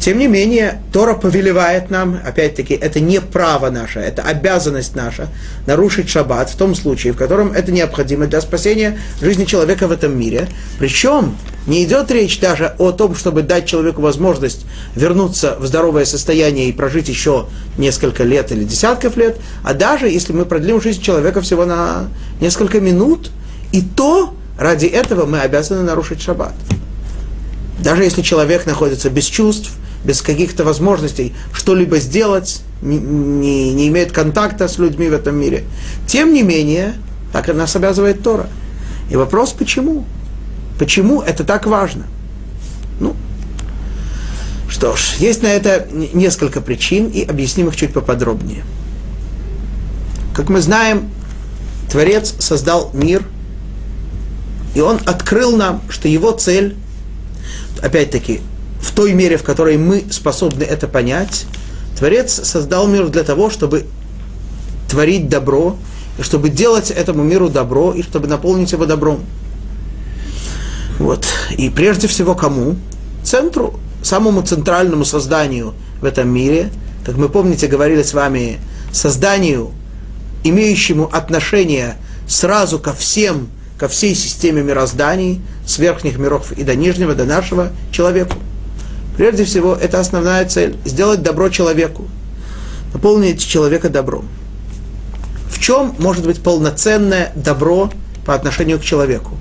[0.00, 5.28] Тем не менее, Тора повелевает нам, опять-таки, это не право наше, это обязанность наша,
[5.66, 10.18] нарушить шаббат в том случае, в котором это необходимо для спасения жизни человека в этом
[10.18, 10.48] мире.
[10.78, 16.68] Причем не идет речь даже о том, чтобы дать человеку возможность вернуться в здоровое состояние
[16.68, 17.46] и прожить еще
[17.78, 22.08] несколько лет или десятков лет, а даже если мы продлим жизнь человека всего на
[22.40, 23.30] несколько минут,
[23.70, 26.54] и то ради этого мы обязаны нарушить шаббат.
[27.82, 29.72] Даже если человек находится без чувств,
[30.04, 35.64] без каких-то возможностей что-либо сделать, не, не, имеет контакта с людьми в этом мире.
[36.06, 36.94] Тем не менее,
[37.32, 38.48] так и нас обязывает Тора.
[39.10, 40.04] И вопрос, почему?
[40.78, 42.06] Почему это так важно?
[43.00, 43.16] Ну,
[44.68, 48.64] что ж, есть на это несколько причин, и объясним их чуть поподробнее.
[50.34, 51.10] Как мы знаем,
[51.90, 53.24] Творец создал мир,
[54.74, 56.76] и он открыл нам, что его цель,
[57.82, 58.40] опять-таки,
[58.80, 61.46] в той мере, в которой мы способны это понять,
[61.98, 63.84] Творец создал мир для того, чтобы
[64.88, 65.76] творить добро,
[66.18, 69.20] и чтобы делать этому миру добро, и чтобы наполнить его добром.
[70.98, 71.26] Вот.
[71.56, 72.76] И прежде всего кому?
[73.24, 76.70] Центру, самому центральному созданию в этом мире,
[77.04, 78.58] как мы помните, говорили с вами,
[78.92, 79.70] созданию,
[80.44, 81.96] имеющему отношение
[82.28, 83.48] сразу ко всем,
[83.82, 88.36] ко всей системе мирозданий, с верхних миров и до нижнего, до нашего человеку.
[89.16, 92.06] Прежде всего, это основная цель– сделать добро человеку,
[92.92, 94.28] наполнить человека добром.
[95.50, 97.90] В чем может быть полноценное добро
[98.24, 99.36] по отношению к человеку?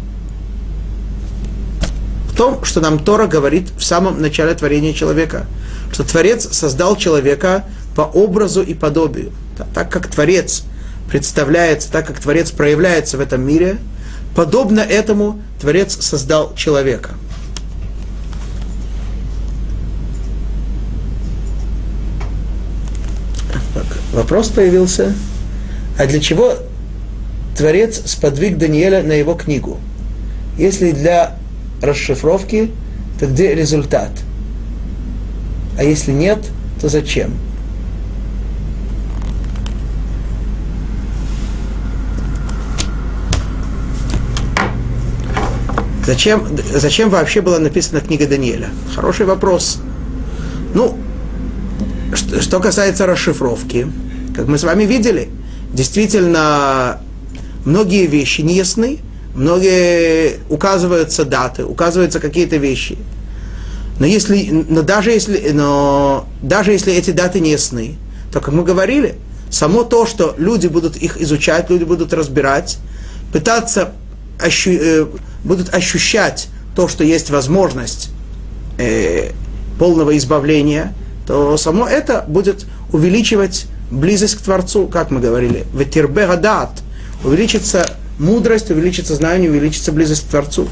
[2.31, 5.45] В том, что нам Тора говорит в самом начале творения человека,
[5.91, 9.33] что Творец создал человека по образу и подобию.
[9.75, 10.63] Так как Творец
[11.11, 13.77] представляется, так как Творец проявляется в этом мире,
[14.35, 17.11] подобно этому Творец создал человека–
[24.13, 25.13] Вопрос появился,
[25.97, 26.55] а для чего
[27.57, 29.79] Творец сподвиг Даниэля на его книгу?
[30.57, 31.37] Если для
[31.81, 32.71] расшифровки,
[33.19, 34.11] то где результат?
[35.77, 36.39] А если нет,
[36.81, 37.31] то зачем?
[46.11, 48.67] Зачем, зачем вообще была написана книга Даниэля?
[48.93, 49.79] Хороший вопрос.
[50.73, 50.97] Ну,
[52.13, 53.87] что, что касается расшифровки,
[54.35, 55.29] как мы с вами видели,
[55.71, 56.99] действительно
[57.63, 58.99] многие вещи не ясны,
[59.35, 62.97] многие указываются даты, указываются какие-то вещи.
[63.97, 67.95] Но, если, но, даже если, но даже если эти даты не ясны,
[68.33, 69.15] то, как мы говорили,
[69.49, 72.79] само то, что люди будут их изучать, люди будут разбирать,
[73.31, 73.93] пытаться
[74.41, 75.05] ощу, э,
[75.43, 78.09] будут ощущать то, что есть возможность
[78.77, 79.31] э,
[79.77, 80.93] полного избавления,
[81.27, 86.71] то само это будет увеличивать близость к Творцу, как мы говорили, ветербе гадат,
[87.23, 90.67] увеличится мудрость, увеличится знание, увеличится близость к Творцу.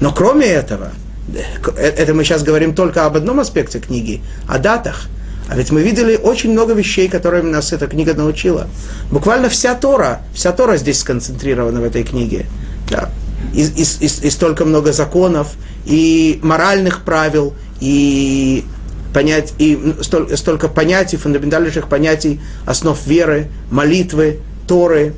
[0.00, 0.90] Но кроме этого,
[1.34, 5.08] э, это мы сейчас говорим только об одном аспекте книги, о датах.
[5.48, 8.68] А ведь мы видели очень много вещей, которые нас эта книга научила.
[9.10, 12.46] Буквально вся Тора, вся Тора здесь сконцентрирована в этой книге.
[12.88, 13.10] Да.
[13.54, 18.64] И, и, и, и столько много законов, и моральных правил, и
[19.12, 25.14] понять, и столь, столько понятий, фундаментальнейших понятий, основ веры, молитвы, Торы,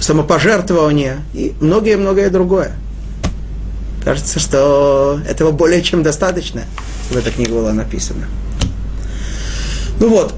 [0.00, 2.72] самопожертвования и многое-многое другое.
[4.04, 6.62] Кажется, что этого более чем достаточно,
[7.10, 8.26] в этой книге было написано.
[9.98, 10.34] Ну вот.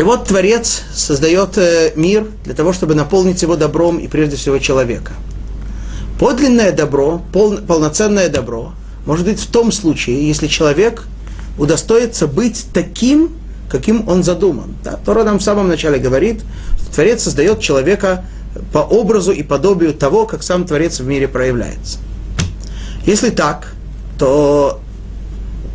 [0.00, 4.58] И вот Творец создает э, мир для того, чтобы наполнить его добром и прежде всего
[4.58, 5.12] человека.
[6.18, 8.72] Подлинное добро, пол, полноценное добро
[9.04, 11.04] может быть в том случае, если человек
[11.58, 13.28] удостоится быть таким,
[13.70, 14.74] каким он задуман.
[14.82, 14.98] Да?
[15.04, 16.40] Тора нам в самом начале говорит,
[16.80, 18.24] что Творец создает человека
[18.72, 21.98] по образу и подобию того, как сам Творец в мире проявляется.
[23.04, 23.74] Если так,
[24.18, 24.80] то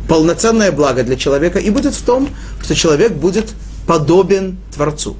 [0.08, 2.28] полноценное благо для человека и будет в том,
[2.60, 3.54] что человек будет
[3.86, 5.16] подобен Творцу.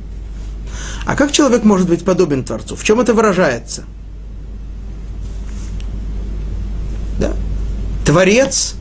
[1.05, 2.77] А как человек может быть подобен Творцу?
[2.77, 3.85] В чем это выражается?
[7.19, 7.33] Да.
[8.05, 8.75] Творец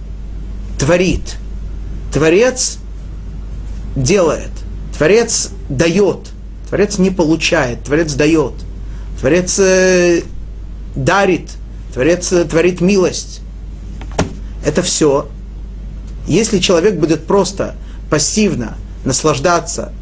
[0.77, 1.37] творит.
[2.11, 2.77] Творец
[3.95, 4.51] делает.
[4.97, 6.29] Творец дает.
[6.69, 7.83] Творец не получает.
[7.83, 8.53] Творец дает.
[9.19, 10.23] Творец э,
[10.95, 11.51] дарит.
[11.93, 13.41] Творец э, творит милость.
[14.65, 15.29] Это все.
[16.27, 17.75] Если человек будет просто
[18.09, 19.93] пассивно наслаждаться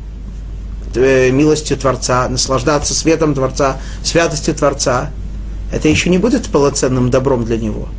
[0.95, 5.11] э, милостью Творца, наслаждаться светом Творца, святостью Творца,
[5.71, 7.89] это еще не будет полноценным добром для него.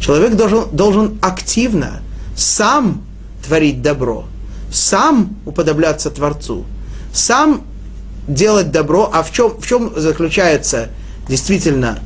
[0.00, 2.00] Человек должен, должен активно
[2.36, 3.02] сам
[3.44, 4.24] творить добро,
[4.72, 6.64] сам уподобляться Творцу,
[7.12, 7.62] сам
[8.26, 9.10] делать добро.
[9.12, 10.88] А в чем, в чем заключается
[11.28, 11.98] действительно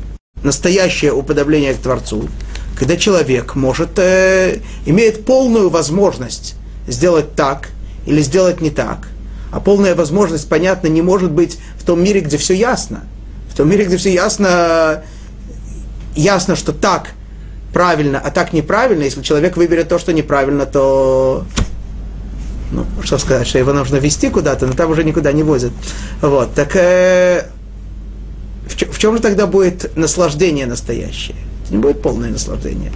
[0.43, 2.29] настоящее уподобление к Творцу?
[2.77, 6.55] Когда человек может, э, имеет полную возможность
[6.87, 7.71] сделать так
[8.11, 9.09] или сделать не так.
[9.53, 13.05] А полная возможность, понятно, не может быть в том мире, где все ясно.
[13.49, 15.03] В том мире, где все ясно,
[16.15, 17.13] ясно, что так
[17.73, 19.05] правильно, а так неправильно.
[19.05, 21.45] Если человек выберет то, что неправильно, то
[22.73, 25.73] ну, что сказать, что его нужно вести куда-то, но там уже никуда не возят.
[26.21, 27.47] Вот, так э,
[28.69, 31.37] в, чем, в чем же тогда будет наслаждение настоящее?
[31.65, 32.93] Это не будет полное наслаждение.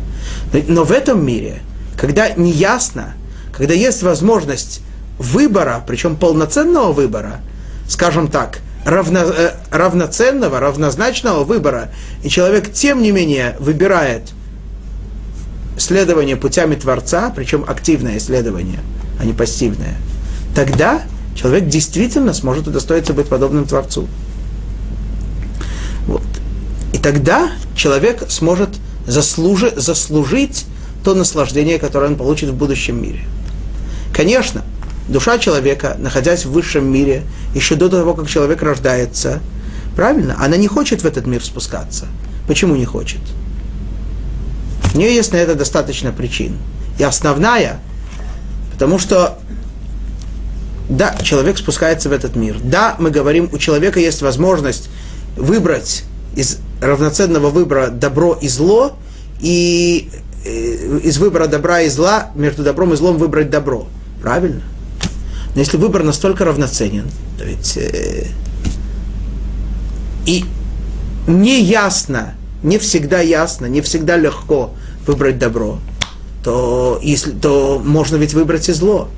[0.53, 1.63] Но, но в этом мире,
[1.97, 3.15] когда не ясно,
[3.53, 4.83] когда есть возможность
[5.19, 7.41] выбора, причем полноценного выбора,
[7.89, 11.91] скажем так, равно, э, равноценного, равнозначного выбора,
[12.23, 14.33] и человек, тем не менее, выбирает
[15.79, 18.81] следование путями Творца, причем активное исследование–
[19.19, 19.97] а не пассивное,
[20.55, 21.03] тогда
[21.35, 24.09] человек действительно сможет удостоиться быть подобным Творцу.
[26.07, 26.23] Вот.
[26.93, 28.71] И тогда человек сможет
[29.07, 30.67] заслужи, заслужить
[31.03, 33.21] то наслаждение, которое он получит в будущем мире.
[34.13, 34.63] Конечно,
[35.09, 37.23] душа человека, находясь в высшем мире,
[37.55, 39.41] еще до того, как человек рождается,
[39.97, 42.07] правильно, она не хочет в этот мир спускаться.
[42.47, 43.21] Почему не хочет?
[44.95, 46.57] У нее есть на это достаточно причин.
[46.99, 47.81] И основная
[48.75, 49.39] Потому что,
[50.89, 52.57] да, человек спускается в этот мир.
[52.61, 54.91] Да, мы говорим, у человека есть возможность
[55.37, 56.03] выбрать
[56.35, 58.97] из равноценного выбора добро и зло,
[59.41, 60.11] и
[60.45, 63.87] э, из выбора добра и зла, между добром и злом выбрать добро.
[64.21, 64.63] Правильно?
[65.55, 67.07] Но если выбор настолько равноценен,
[67.39, 68.27] то ведь э,
[70.27, 70.45] и
[71.27, 74.75] не ясно, не всегда ясно, не всегда легко
[75.07, 75.79] выбрать добро,
[76.43, 79.09] то, если, то можно ведь выбрать и зло.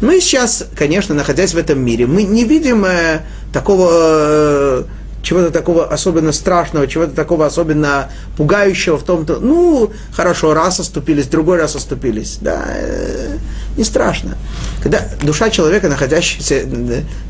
[0.00, 3.20] Мы сейчас, конечно, находясь в этом мире, мы не видим э,
[3.52, 4.84] такого, э,
[5.22, 11.58] чего-то такого особенно страшного, чего-то такого особенно пугающего в том-то, ну, хорошо, раз оступились, другой
[11.58, 13.38] раз оступились, да, э,
[13.76, 14.36] не страшно.
[14.82, 16.66] Когда душа человека, находящаяся,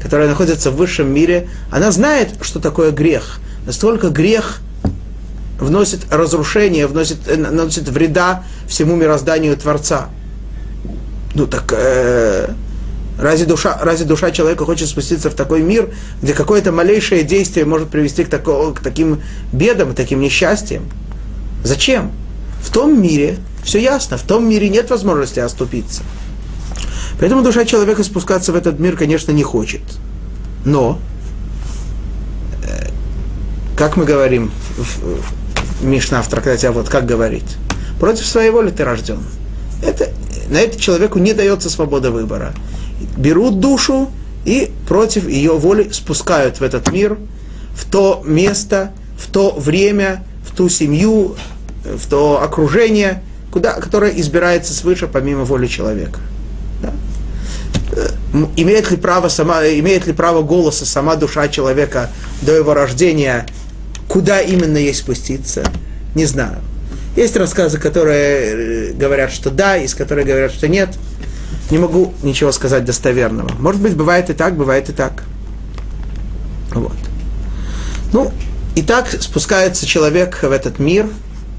[0.03, 3.41] которая находится в высшем мире, она знает, что такое грех.
[3.67, 4.59] Настолько грех–
[5.63, 10.09] вносит разрушение, вносит, э, наносит вреда всему мирозданию Творца.
[11.35, 12.49] Ну так э,
[13.19, 17.89] разве, душа, разве душа человека хочет спуститься в такой мир, где какое-то малейшее действие может
[17.89, 20.85] привести к, тако, к таким бедам, таким несчастьям?
[21.65, 22.13] Зачем?
[22.63, 26.03] В том мире все ясно, в том мире нет возможности оступиться.
[27.19, 29.83] Поэтому душа человека спускаться в этот мир, конечно, не хочет.
[30.65, 30.99] Но,
[32.65, 32.89] э,
[33.77, 37.45] как мы говорим в, Мишна в трактате, а вот как говорит,
[37.99, 39.19] против своей воли ты рожден.
[39.83, 40.11] Это,
[40.49, 42.53] на это человеку не дается свобода выбора.
[43.17, 44.11] Берут душу
[44.45, 47.19] и против ее воли спускают в этот мир,
[47.75, 51.37] в то место, в то время, в ту семью,
[51.85, 56.21] в то окружение, куда, которое избирается свыше помимо воли человека.
[57.93, 58.09] Э,
[58.57, 62.11] имеет ли, право сама, имеет ли право голоса сама душа человека
[62.43, 63.47] до его рождения
[64.13, 65.65] Куда именно ей спуститься,
[66.15, 66.59] не знаю.
[67.17, 70.91] Есть рассказы, которые э, говорят, что да, есть которые говорят, что нет.
[71.71, 73.51] Не могу ничего сказать достоверного.
[73.59, 75.25] Может быть, бывает и так, бывает и так.
[76.75, 76.93] Вот.
[78.13, 78.31] Ну,
[78.75, 81.07] и так спускается человек в этот мир,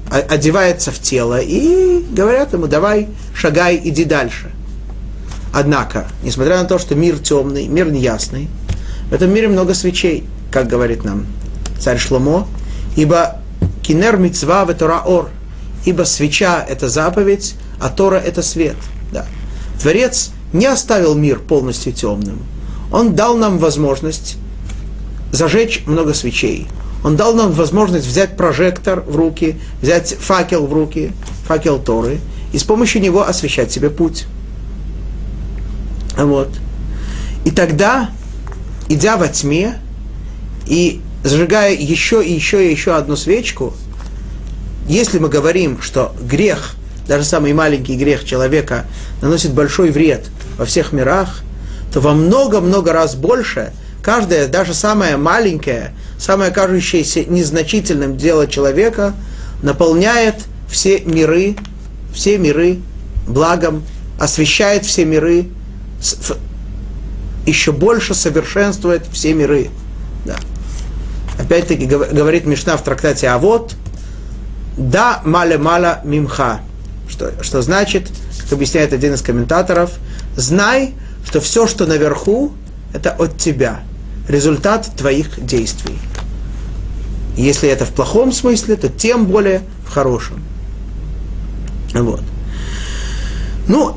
[0.08, 4.52] одевается в тело, и говорят ему, давай, шагай, иди дальше.
[5.54, 8.48] Однако, несмотря на то, что мир темный, мир неясный,
[9.08, 11.26] в этом мире много свечей, как говорит нам
[11.78, 12.48] царь Шломо,
[12.96, 13.36] ибо
[13.80, 15.30] кинер мицва ветора ор,
[15.84, 18.74] ибо свеча– это заповедь, а Тора– это свет.
[19.12, 19.26] Да.
[19.80, 22.42] Творец не оставил мир полностью темным.
[22.90, 24.38] Он дал нам возможность
[25.30, 26.66] зажечь много свечей.
[27.04, 31.12] Он дал нам возможность взять прожектор в руки, взять факел в руки,
[31.46, 32.18] факел Торы,
[32.52, 34.26] и с помощью него освещать себе путь.
[36.16, 36.50] Вот.
[37.44, 38.10] И тогда,
[38.88, 39.78] идя во тьме
[40.66, 43.74] и зажигая еще и еще и еще одну свечку,
[44.88, 46.76] если мы говорим, что грех,
[47.08, 48.84] даже самый маленький грех человека,
[49.22, 50.26] наносит большой вред
[50.58, 51.42] во всех мирах,
[51.92, 59.14] то во много-много раз больше каждое, даже самое маленькое, самое кажущееся незначительным дело человека
[59.62, 60.36] наполняет
[60.68, 61.56] все миры,
[62.12, 62.80] все миры
[63.26, 63.82] благом,
[64.18, 65.46] освещает все миры,
[67.46, 69.70] еще больше совершенствует все миры.
[70.24, 70.36] Да.
[71.38, 73.74] Опять-таки говорит Мишна в трактате «А вот»,
[74.76, 76.60] «Да маля-маля мимха»,
[77.08, 78.10] что, что значит,
[78.42, 79.92] как объясняет один из комментаторов,
[80.36, 80.94] «Знай,
[81.26, 82.52] что все, что наверху,
[82.92, 83.80] это от тебя,
[84.28, 85.98] результат твоих действий».
[87.36, 90.42] Если это в плохом смысле, то тем более в хорошем.
[91.92, 92.22] Вот.
[93.66, 93.96] Ну,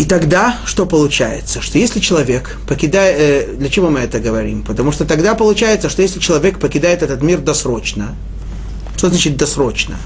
[0.00, 1.60] и тогда что получается?
[1.60, 3.16] Что если человек покидает...
[3.18, 4.62] Э, для чего мы это говорим?
[4.62, 8.14] Потому что тогда получается, что если человек покидает этот мир досрочно,
[8.96, 9.96] что значит досрочно?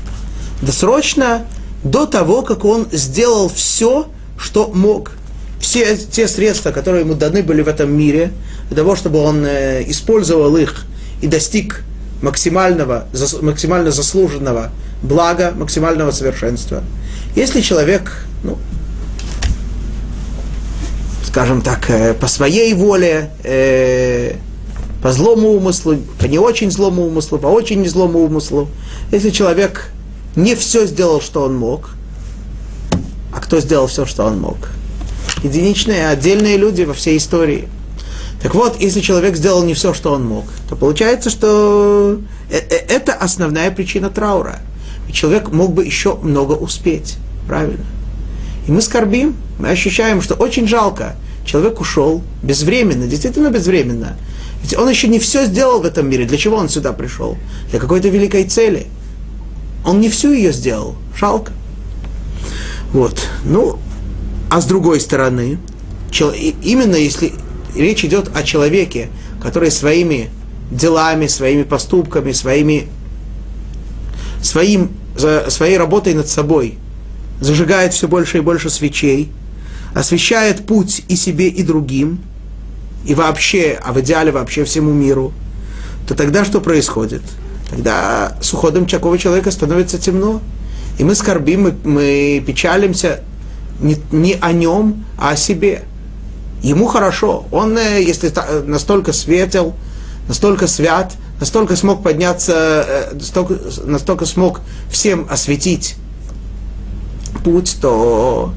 [0.62, 1.46] Досрочно
[1.84, 5.12] до того, как он сделал все, что мог.
[5.60, 8.32] Все те средства, которые ему даны были в этом мире,
[8.70, 10.86] для того, чтобы он э, использовал их
[11.22, 11.84] и достиг
[12.20, 13.06] максимального,
[13.42, 14.72] максимально заслуженного
[15.02, 16.82] блага, максимального совершенства.
[17.36, 18.58] Если человек, ну,
[21.34, 24.36] скажем так, э, по своей воле, э,
[25.02, 28.68] по злому умыслу, по не очень злому умыслу, по очень не злому умыслу.
[29.10, 29.90] Если человек
[30.36, 31.90] не все сделал, что он мог,
[33.32, 34.58] а кто сделал все, что он мог?
[35.42, 37.68] Единичные, отдельные люди во всей истории.
[38.40, 43.12] Так вот, если человек сделал не все, что он мог, то получается, что э, это
[43.12, 44.60] основная причина траура.
[45.08, 47.16] И человек мог бы еще много успеть.
[47.48, 47.84] Правильно?
[48.68, 54.16] И мы скорбим, мы ощущаем, что очень жалко, Человек ушел безвременно, действительно безвременно.
[54.62, 56.24] Ведь он еще не все сделал в этом мире.
[56.24, 57.36] Для чего он сюда пришел?
[57.70, 58.86] Для какой-то великой цели.
[59.84, 60.96] Он не всю ее сделал.
[61.14, 61.52] Жалко.
[62.92, 63.28] Вот.
[63.44, 63.78] Ну,
[64.50, 65.58] а с другой стороны,
[66.62, 67.32] именно если
[67.76, 69.10] речь идет о человеке,
[69.42, 70.30] который своими
[70.70, 72.88] делами, своими поступками, своими,
[74.42, 74.92] своим,
[75.48, 76.78] своей работой над собой
[77.40, 79.30] зажигает все больше и больше свечей–
[79.94, 82.20] освещает путь и себе, и другим,
[83.06, 85.32] и вообще, а в идеале вообще всему миру,
[86.06, 87.22] то тогда что происходит?
[87.70, 90.40] Тогда с уходом такого человека становится темно.
[90.98, 93.20] И мы скорбим, мы, мы печалимся
[93.80, 95.82] не, не о нем, а о себе.
[96.62, 97.46] Ему хорошо.
[97.50, 98.32] Он, э, если
[98.64, 99.74] настолько светел,
[100.28, 105.96] настолько свят, настолько смог подняться, э, настолько, настолько смог всем осветить
[107.42, 108.54] путь, то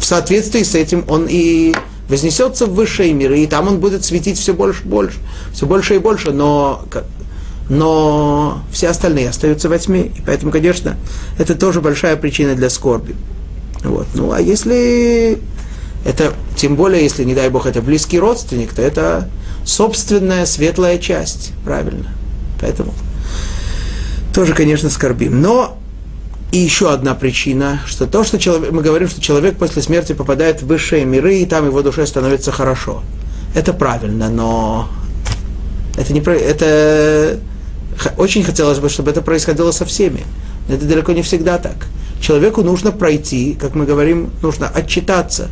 [0.00, 1.74] в соответствии с этим он и
[2.08, 5.18] вознесется в высшие миры, и там он будет светить все больше и больше,
[5.52, 6.84] все больше и больше, но,
[7.68, 10.96] но все остальные остаются во тьме, и поэтому, конечно,
[11.38, 13.14] это тоже большая причина для скорби.
[13.84, 14.06] Вот.
[14.14, 15.38] Ну, а если
[16.04, 19.28] это, тем более, если, не дай Бог, это близкий родственник, то это
[19.64, 22.06] собственная светлая часть, правильно?
[22.60, 22.92] Поэтому
[24.34, 25.40] тоже, конечно, скорбим.
[25.40, 25.78] Но
[26.52, 30.62] и еще одна причина, что то, что человек, мы говорим, что человек после смерти попадает
[30.62, 33.02] в высшие миры, и там его душе становится хорошо.
[33.54, 34.88] Это правильно, но
[35.96, 37.38] это не это
[38.16, 40.24] очень хотелось бы, чтобы это происходило со всеми.
[40.68, 41.86] Но это далеко не всегда так.
[42.20, 45.48] Человеку нужно пройти, как мы говорим, нужно отчитаться.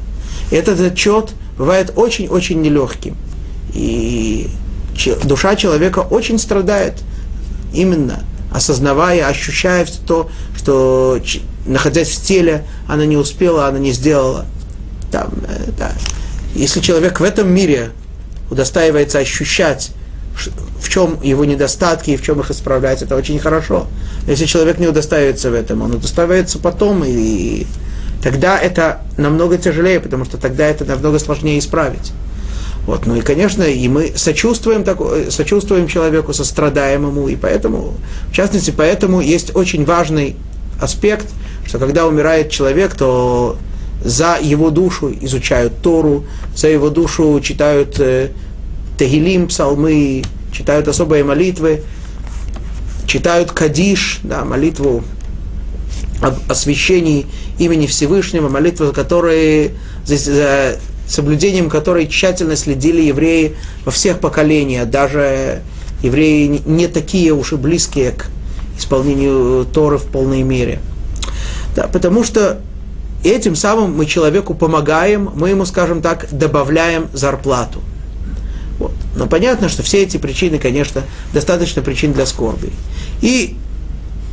[0.50, 3.16] И этот отчет бывает очень-очень нелегким.
[3.72, 4.48] И
[5.24, 6.94] душа человека очень страдает
[7.72, 8.20] именно
[8.52, 11.20] осознавая, ощущая все то, что,
[11.66, 14.46] находясь в теле, она не успела, она не сделала.
[15.10, 15.92] Там, э, да.
[16.54, 17.90] Если человек в этом мире
[18.50, 19.90] удостаивается ощущать,
[20.80, 23.86] в чем его недостатки и в чем их исправлять, это очень хорошо.
[24.26, 27.66] Если человек не удостаивается в этом, он удостаивается потом, и
[28.22, 32.12] тогда это намного тяжелее, потому что тогда это намного сложнее исправить.
[32.88, 37.92] Вот, ну и, конечно, и мы сочувствуем, так, сочувствуем человеку, сострадаем ему, и поэтому,
[38.30, 40.36] в частности, поэтому есть очень важный
[40.80, 41.26] аспект,
[41.66, 43.58] что когда умирает человек, то
[44.02, 46.24] за его душу изучают Тору,
[46.56, 48.30] за его душу читают э,
[48.98, 51.82] Тегилим, псалмы, читают особые молитвы,
[53.06, 55.04] читают Кадиш, да, молитву
[56.22, 57.26] об освящении
[57.58, 59.72] имени Всевышнего, молитву, за которой
[60.06, 60.78] за,
[61.08, 65.62] соблюдением которой тщательно следили евреи во всех поколениях, даже
[66.02, 68.26] евреи не такие уж и близкие к
[68.78, 70.80] исполнению Торы в полной мере.
[71.74, 72.60] Да, потому что
[73.24, 77.80] этим самым мы человеку помогаем, мы ему, скажем так, добавляем зарплату.
[78.78, 78.92] Вот.
[79.16, 81.02] Но понятно, что все эти причины, конечно,
[81.32, 82.70] достаточно причин для скорби.
[83.20, 83.56] И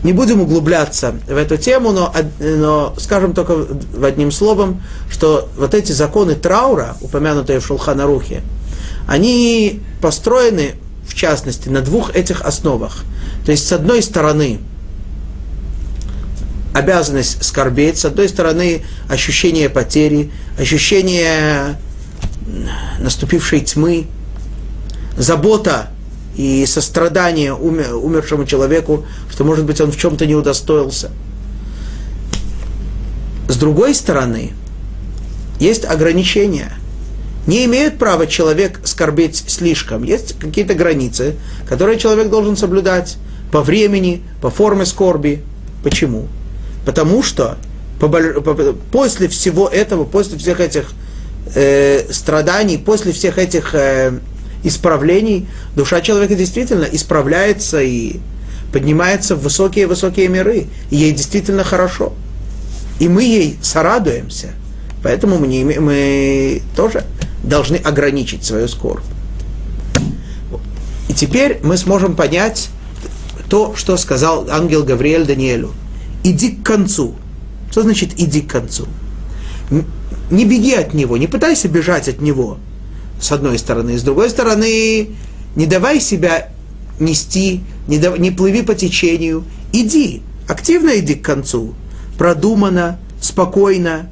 [0.06, 5.74] не будем углубляться в эту тему, но, но скажем только в одним словом, что вот
[5.74, 8.44] эти законы траура, упомянутые в Шулханарухе,
[9.08, 10.76] они построены,
[11.08, 13.04] в частности, на двух этих основах.
[13.46, 14.60] То есть, с одной стороны,
[16.76, 17.98] обязанность скорбеть.
[17.98, 21.78] С одной стороны, ощущение потери, ощущение
[23.00, 24.06] наступившей тьмы,
[25.18, 25.88] забота
[26.38, 31.12] и сострадание умер, умершему человеку, что, может быть, он в чем-то не удостоился.
[33.48, 34.52] С другой стороны,
[35.60, 36.74] есть ограничения.
[37.48, 40.04] Не имеет права человек скорбеть слишком.
[40.04, 41.36] Есть какие-то границы,
[41.70, 43.18] которые человек должен соблюдать
[43.52, 45.44] по времени, по форме скорби.
[45.84, 46.28] Почему?
[46.86, 47.58] Потому что
[48.92, 50.92] после всего этого, после всех этих
[51.54, 54.20] э, страданий, после всех этих э,
[54.68, 58.18] исправлений, душа человека действительно исправляется и
[58.72, 60.66] поднимается в высокие-высокие миры.
[60.90, 62.14] И ей действительно хорошо.
[63.00, 64.50] И мы ей сорадуемся.
[65.04, 67.06] Поэтому мы, не, мы тоже
[67.44, 69.04] должны ограничить свою скорбь.
[71.08, 72.70] И теперь мы сможем понять
[73.50, 75.72] то, что сказал ангел Гавриэль Даниэлю.
[76.24, 77.16] Иди к концу.
[77.72, 78.88] Что значит иди к концу?
[80.32, 82.58] Не беги от него, не пытайся бежать от него,
[83.20, 83.98] с одной стороны.
[83.98, 85.10] С другой стороны,
[85.56, 86.50] не давай себя
[87.00, 89.44] нести, не, дав, не плыви по течению.
[89.74, 91.74] Иди, активно иди к концу.
[92.18, 94.10] Продуманно, спокойно.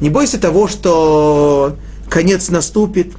[0.00, 1.76] Не бойся того, что
[2.08, 3.12] конец наступит.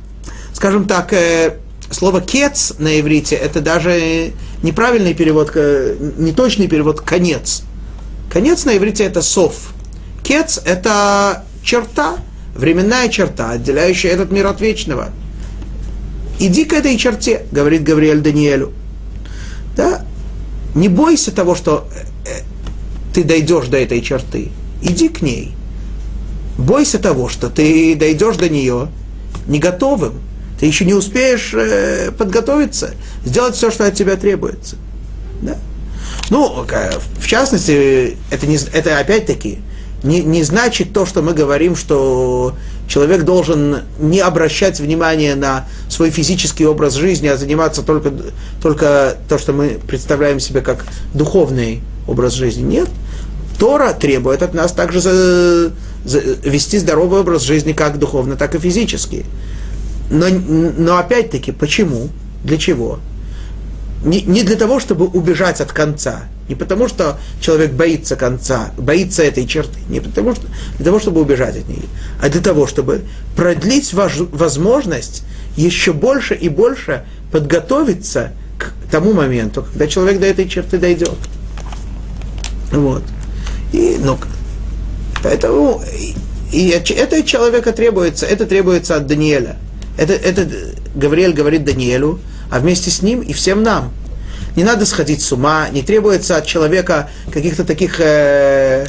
[0.53, 1.57] Скажем так, э,
[1.91, 4.33] слово «кец» на иврите– это даже
[4.63, 7.63] неправильный перевод, неточный перевод «конец».
[8.31, 9.73] Конец на иврите– это «сов».
[10.23, 12.17] «Кец»– это черта,
[12.55, 15.09] временная черта, отделяющая этот мир от вечного.
[16.39, 18.73] «Иди к этой черте»,– говорит Гавриэль Даниэлю.
[19.79, 20.01] Да?
[20.75, 21.87] Не бойся того, что
[22.25, 22.41] э,
[23.13, 24.49] ты дойдешь до этой черты.
[24.81, 25.53] Иди к ней.
[26.57, 28.89] Бойся того, что ты дойдешь до нее
[29.47, 30.15] не готовым.
[30.59, 32.91] Ты еще не успеешь э, подготовиться,
[33.25, 34.75] сделать все, что от тебя требуется.
[35.41, 35.55] Да?
[36.29, 36.65] Ну,
[37.17, 39.59] в частности, это, не, это опять-таки
[40.03, 42.55] не, не значит то, что мы говорим, что
[42.87, 48.11] человек должен не обращать внимания на свой физический образ жизни, а заниматься только,
[48.61, 52.63] только то, что мы представляем себе как духовный образ жизни.
[52.63, 52.89] Нет.
[53.59, 55.71] Тора требует от нас также за,
[56.05, 59.25] за, вести здоровый образ жизни как духовно, так и физически.
[60.09, 62.07] Но, но опять-таки, почему?
[62.43, 62.99] Для чего?
[64.03, 69.23] Не, не для того, чтобы убежать от конца, не потому, что человек боится конца, боится
[69.23, 70.47] этой черты, не потому, что,
[70.77, 71.83] для того, чтобы убежать от нее,
[72.21, 73.03] а для того, чтобы
[73.35, 75.23] продлить возможность
[75.55, 81.17] еще больше и больше подготовиться к тому моменту, когда человек до этой черты дойдет.
[82.71, 83.03] Вот.
[83.71, 84.17] И, ну,
[85.21, 86.15] поэтому и,
[86.51, 89.57] и это человека требуется, это требуется от Даниэля.
[89.97, 90.49] Это, это
[90.95, 92.19] Гавриэль говорит Даниэлю,
[92.49, 93.91] а вместе с ним и всем нам.
[94.59, 98.87] Не надо сходить с ума, не требуется от человека каких-то таких э,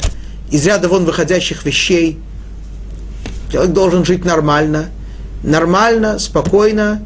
[0.49, 2.19] из ряда вон выходящих вещей.
[3.49, 4.89] Человек должен жить нормально,
[5.43, 7.01] нормально, спокойно,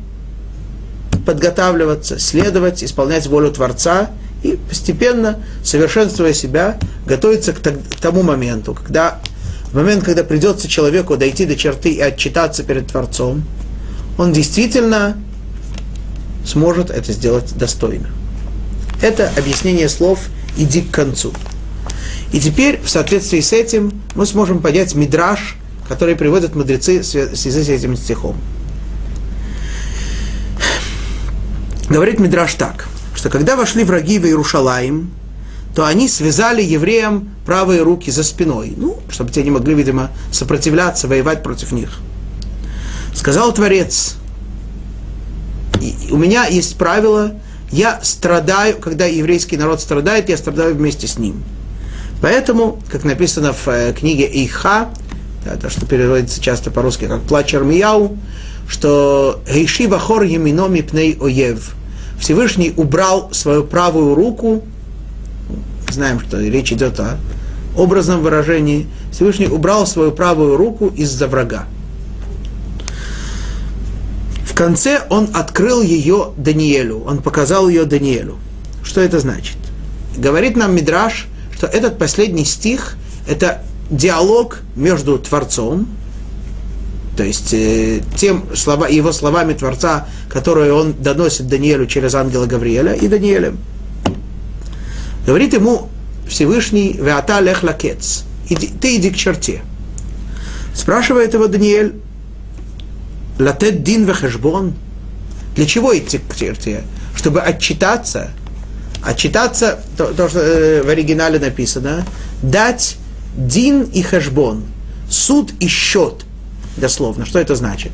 [1.27, 4.09] подготавливаться, следовать, исполнять волю Творца
[4.41, 7.59] и постепенно, совершенствуя себя, готовиться к
[8.01, 9.19] тому моменту, когда
[9.65, 13.43] в момент, когда придется человеку дойти до черты и отчитаться перед Творцом,
[14.17, 15.15] он действительно
[16.43, 18.09] сможет это сделать достойно.
[19.05, 20.17] Это объяснение слов
[20.57, 21.31] «иди к концу».
[22.31, 27.63] И теперь, в соответствии с этим, мы сможем понять мидраж, который приводят мудрецы в связи
[27.63, 28.35] с этим стихом.
[31.87, 35.11] Говорит мидраж так, что когда вошли враги в Иерушалаим,
[35.75, 41.07] то они связали евреям правые руки за спиной, ну, чтобы те не могли, видимо, сопротивляться,
[41.07, 41.99] воевать против них.
[43.13, 44.15] Сказал Творец,
[46.09, 47.35] у меня есть правило,
[47.71, 51.43] я страдаю, когда еврейский народ страдает, я страдаю вместе с ним.
[52.21, 54.89] Поэтому, как написано в э, книге Иха,
[55.43, 58.17] да, то, что переводится часто по-русски как «Плач Армияу»,
[58.67, 61.75] что «Гейши вахор емино мипней оев».
[62.19, 64.63] Всевышний убрал свою правую руку,
[65.91, 67.17] знаем, что речь идет о
[67.77, 71.65] образном выражении, Всевышний убрал свою правую руку из-за врага.
[74.55, 78.37] Конце он открыл ее Даниэлю, он показал ее Даниэлю.
[78.83, 79.57] Что это значит?
[80.15, 82.95] Говорит нам Мидраш, что этот последний стих–
[83.27, 85.89] это диалог между Творцом,
[87.17, 92.93] то есть э, тем слова, его словами Творца, которые он доносит Даниэлю через ангела Гавриэля
[92.93, 93.57] и Даниэлем.
[95.25, 95.89] Говорит ему
[96.29, 99.63] Всевышний «Веата лех лакец»– «Ты иди к черте».
[100.73, 101.95] Спрашивает его Даниэль,
[103.39, 104.73] Латет дин вехешбон.
[105.55, 106.83] Для чего идти к черте?
[107.15, 108.31] Чтобы отчитаться.
[109.03, 112.05] Отчитаться, то, то что э, в оригинале написано,
[112.41, 112.97] дать
[113.37, 114.63] дин и хешбон,
[115.09, 116.25] суд и счет,
[116.77, 117.25] дословно.
[117.25, 117.91] Что это значит?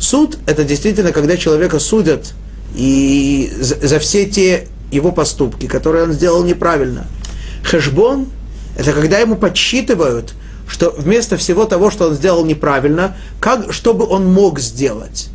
[0.00, 2.34] Суд– это действительно, когда человека судят
[2.74, 7.06] и за, за все те его поступки, которые он сделал неправильно.
[7.64, 8.26] Хешбон–
[8.76, 10.34] это когда ему подсчитывают,
[10.66, 15.28] что вместо всего того, что он сделал неправильно, как, что бы он мог сделать.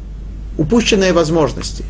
[0.58, 1.86] Упущенные возможности.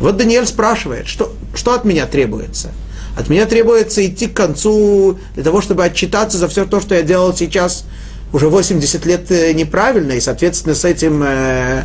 [0.00, 2.72] Вот Даниэль спрашивает, что, что от меня требуется?
[3.16, 7.02] От меня требуется идти к концу для того, чтобы отчитаться за все то, что я
[7.02, 7.84] делал сейчас
[8.32, 11.84] уже 80 лет э, неправильно, и, соответственно, с этим э,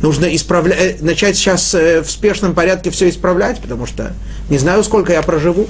[0.00, 4.14] нужно исправлять, э, начать сейчас э, в спешном порядке все исправлять, потому что
[4.48, 5.66] не знаю, сколько я проживу.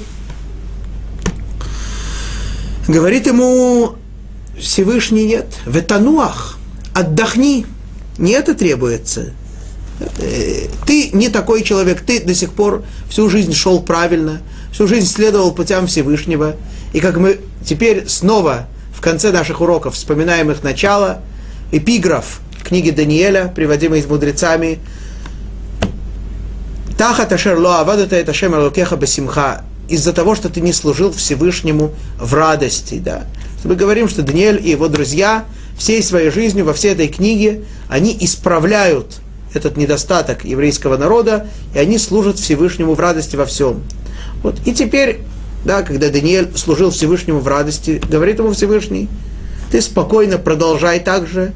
[2.86, 3.96] Говорит ему
[4.58, 5.46] Всевышний нет.
[5.64, 6.58] В Этануах
[6.94, 7.66] отдохни.
[8.18, 9.32] Не это требуется.
[10.18, 14.40] Э, ты не такой человек, ты до сих пор всю жизнь шел правильно,
[14.72, 16.56] всю жизнь следовал путям Всевышнего.
[16.92, 21.22] И как мы теперь снова в конце наших уроков вспоминаем их начало,
[21.72, 24.78] эпиграф книги Даниэля, приводимый с мудрецами,
[26.98, 31.92] Тахат ашер ло авадата это шем алокеха басимха из-за того, что ты не служил Всевышнему
[32.18, 32.98] в радости.
[32.98, 33.24] Да?
[33.66, 35.44] Мы говорим, что Даниэль и его друзья
[35.76, 39.16] всей своей жизнью, во всей этой книге, они исправляют
[39.52, 43.82] этот недостаток еврейского народа, и они служат Всевышнему в радости во всем.
[44.42, 44.56] Вот.
[44.64, 45.20] И теперь
[45.66, 49.08] да, когда Даниэль служил Всевышнему в радости, говорит ему Всевышний,
[49.72, 51.52] ты спокойно продолжай так же,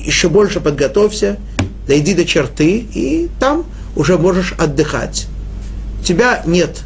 [0.00, 1.38] еще больше подготовься,
[1.86, 3.64] дойди до черты, и там
[3.94, 5.28] уже можешь отдыхать.
[6.00, 6.80] У тебя нет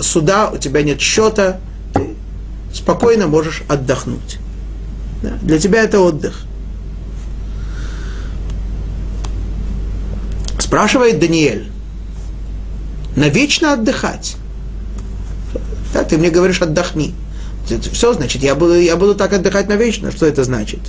[0.00, 1.60] суда, у тебя нет счета,
[2.72, 4.38] спокойно можешь отдохнуть.
[5.22, 5.38] Да?
[5.42, 6.42] Для тебя это отдых.
[10.58, 11.70] Спрашивает Даниэль,
[13.16, 14.36] навечно отдыхать?
[15.92, 17.14] Да, ты мне говоришь, отдохни.
[17.92, 20.10] Все, значит, я буду, я буду так отдыхать навечно.
[20.10, 20.80] Что это значит?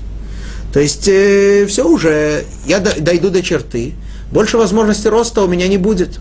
[0.74, 3.94] То есть, э, все уже, я дойду до черты.
[4.32, 6.20] Больше возможности роста у меня не будет.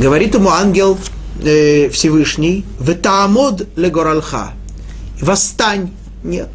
[0.00, 0.98] Говорит ему ангел
[1.42, 4.52] э, Всевышний, «Ветаамод легоралха»
[5.20, 5.90] «Восстань».
[6.24, 6.48] Нет.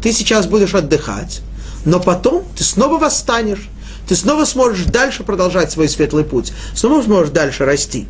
[0.00, 1.42] Ты сейчас будешь отдыхать,
[1.84, 3.68] но потом ты снова восстанешь
[4.08, 8.06] ты снова сможешь дальше продолжать свой светлый путь, снова сможешь дальше расти.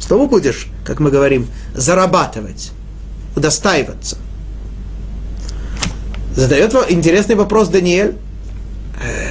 [0.00, 1.46] Снова будешь, как мы говорим,
[1.76, 2.72] зарабатывать,
[3.36, 4.18] удостаиваться.
[6.34, 8.16] Задает интересный вопрос Даниэль.
[9.00, 9.30] «Э,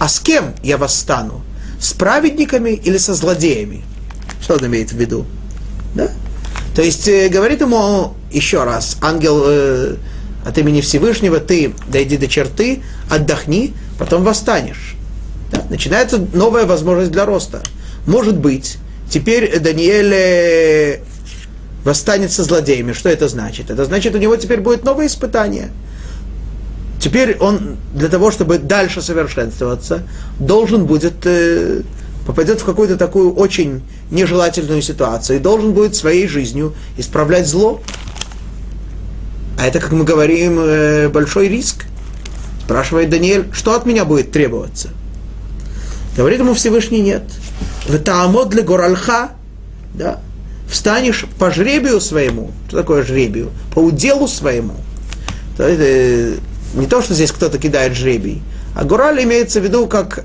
[0.00, 1.42] а с кем я восстану?
[1.80, 3.84] С праведниками или со злодеями?
[4.40, 5.26] Что он имеет в виду?
[5.94, 6.10] Да?
[6.74, 9.96] То есть э, говорит ему еще раз, ангел э,
[10.44, 14.94] от имени Всевышнего, ты дойди до черты, отдохни, потом восстанешь.
[15.50, 15.64] Да?
[15.70, 17.62] Начинается новая возможность для роста.
[18.06, 18.76] Может быть,
[19.10, 20.98] теперь Даниэль э,
[21.84, 22.92] восстанет со злодеями.
[22.92, 23.70] Что это значит?
[23.70, 25.70] Это значит, у него теперь будет новое испытание.
[27.06, 30.02] Теперь он для того, чтобы дальше совершенствоваться,
[30.40, 31.82] должен будет э,
[32.26, 37.80] попадет в какую-то такую очень нежелательную ситуацию и должен будет своей жизнью исправлять зло.
[39.56, 41.84] А это, как мы говорим, э, большой риск.
[42.64, 44.88] Спрашивает Даниэль, что от меня будет требоваться?
[46.16, 47.22] Говорит ему Всевышний нет.
[47.86, 49.30] В таамод для горальха,
[49.94, 50.18] да,
[50.68, 52.50] встанешь по жребию своему.
[52.66, 53.52] Что такое жребию?
[53.72, 54.74] По уделу своему.
[56.76, 58.42] Не то, что здесь кто-то кидает жребий,
[58.74, 60.24] а гораль имеется в виду, как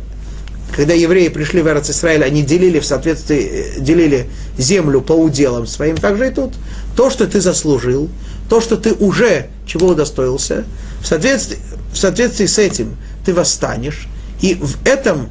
[0.75, 5.67] когда евреи пришли в Эрц Израиль, они делили в соответствии, э, делили землю по уделам
[5.67, 6.53] своим, так же и тут.
[6.95, 8.09] То, что ты заслужил,
[8.49, 10.63] то, что ты уже чего удостоился,
[11.01, 11.57] в соответствии,
[11.91, 12.95] в соответствии с этим
[13.25, 14.07] ты восстанешь,
[14.41, 15.29] и в этом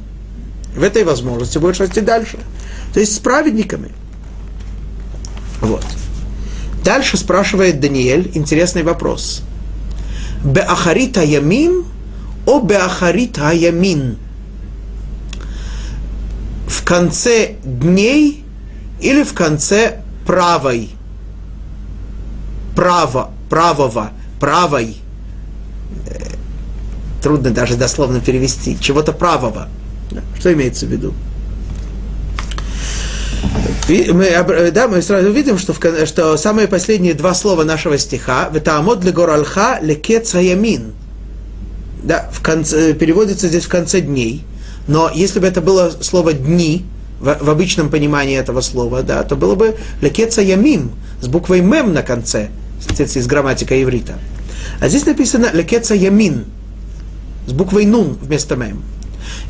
[0.75, 2.37] в этой возможности будешь расти дальше.
[2.93, 3.91] То есть с праведниками.
[5.59, 5.85] Вот.
[6.83, 9.43] Дальше спрашивает Даниэль интересный вопрос.
[10.43, 11.85] Беахарит аямим
[12.45, 14.17] о беахарит аямин?
[16.67, 18.43] В конце дней
[19.01, 20.89] или в конце правой?
[22.75, 24.97] Право, правого, правой.
[27.21, 28.77] Трудно даже дословно перевести.
[28.79, 29.67] Чего-то правого–
[30.39, 31.13] что имеется в виду?
[33.91, 39.01] Мы, да, мы сразу видим, что, в, что самые последние два слова нашего стиха «Ветаамод
[39.01, 40.93] для горалха лекец ямин»
[42.01, 44.45] да, в конце, переводится здесь в конце дней.
[44.87, 46.85] Но если бы это было слово «дни»,
[47.19, 51.93] в, в обычном понимании этого слова, да, то было бы «лекеца ямим» с буквой «мем»
[51.93, 54.15] на конце, с грамматикой иврита.
[54.79, 56.45] А здесь написано «лекеца ямин»
[57.45, 58.83] с буквой «нун» вместо «мем».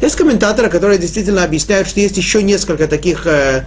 [0.02, 3.66] Есть комментаторы, которые действительно объясняют, что есть еще несколько таких э,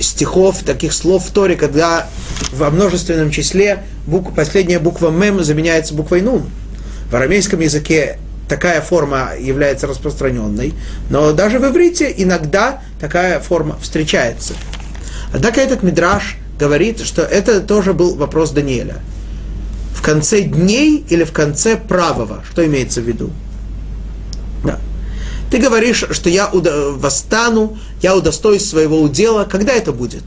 [0.00, 2.08] стихов, таких слов в Торе, когда
[2.52, 6.50] во множественном числе буква, последняя буква «мем» заменяется буквой «нун».
[7.10, 10.74] В арамейском языке такая форма является распространенной,
[11.10, 14.54] но даже в иврите иногда такая форма встречается.
[15.32, 18.96] Однако этот мидраж говорит, что это тоже был вопрос Даниэля.
[19.94, 22.42] В конце дней или в конце правого?
[22.50, 23.30] Что имеется в виду?
[24.64, 24.78] Да.
[25.52, 29.44] Ты говоришь, что я восстану, я удостоюсь своего удела.
[29.44, 30.22] Когда это будет?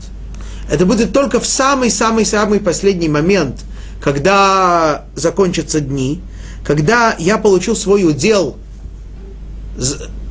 [0.70, 3.62] Это будет только в самый-самый-самый последний момент,
[4.00, 6.22] когда закончатся дни,
[6.64, 8.58] когда я получу свой удел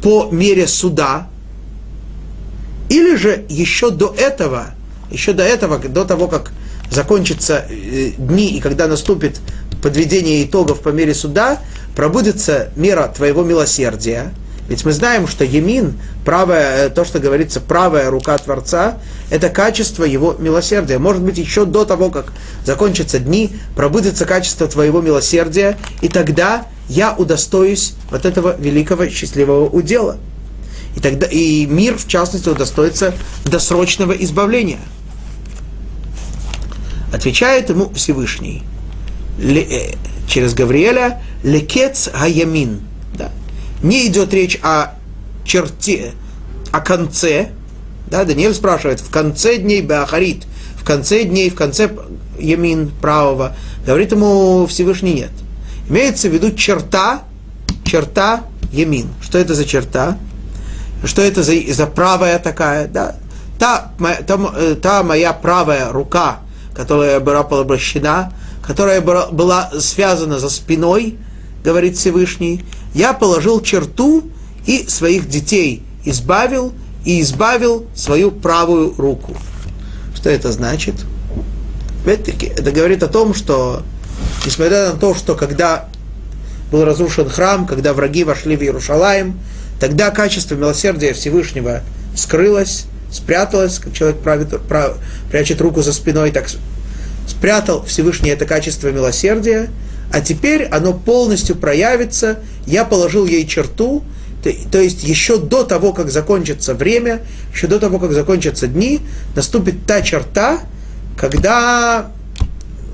[0.01, 1.26] по мере суда,
[2.88, 4.66] или же еще до этого,
[5.11, 6.53] еще до этого, до того, как
[6.92, 9.40] закончатся э, дни, и когда наступит
[9.82, 11.59] подведение итогов по мере суда,
[11.97, 14.32] пробудется мера твоего милосердия.
[14.68, 18.98] Ведь мы знаем, что Емин, правая, э, то, что говорится, правая рука Творца,
[19.30, 20.98] это качество его милосердия.
[20.98, 22.32] Может быть, еще до того, как
[22.64, 30.16] закончатся дни, пробудется качество твоего милосердия, и тогда я удостоюсь вот этого великого счастливого удела.
[30.96, 34.80] И, тогда, и мир, в частности, удостоится досрочного избавления.
[37.12, 38.62] Отвечает ему Всевышний
[39.38, 39.94] э,
[40.26, 42.80] через Гавриэля «Лекец Хаямин».
[43.85, 44.95] Не идет речь о
[45.45, 46.14] черте,
[46.72, 47.51] о конце.
[48.09, 50.45] Да, Даниэль спрашивает, в конце дней Беахарит,
[50.76, 51.89] в конце дней, в конце
[52.39, 53.55] Ямин правого.
[53.87, 55.30] Говорит ему Всевышний нет.
[55.89, 57.22] Имеется в виду черта,
[57.85, 59.07] черта Ямин.
[59.22, 60.18] Что это за черта?
[61.07, 63.16] что это за, за правая такая, да,
[63.59, 63.93] та,
[64.26, 66.39] та, э, та моя правая рука,
[66.74, 68.32] которая была обращена,
[68.66, 71.18] которая была связана за спиной,
[71.62, 72.64] говорит Всевышний,
[72.95, 74.24] я положил черту
[74.66, 76.72] и своих детей избавил,
[77.05, 79.36] и избавил свою правую руку.
[80.14, 80.95] Что это значит?
[82.03, 83.82] Опять-таки, это говорит о том, что,
[84.47, 85.88] несмотря на то, что когда
[86.70, 89.38] был разрушен храм, когда враги вошли в Иерушалаем,
[89.80, 91.82] Тогда качество милосердия Всевышнего
[92.16, 94.97] скрылось, спряталось, как человек правит, прав,
[95.30, 96.47] прячет руку за спиной, так
[97.26, 99.68] спрятал Всевышний это качество милосердия,
[100.12, 104.05] а теперь оно полностью проявится, я положил ей черту,
[104.70, 109.00] то, есть еще до того, как закончится время, еще до того, как закончатся дни,
[109.34, 110.61] наступит та черта,
[111.16, 112.11] когда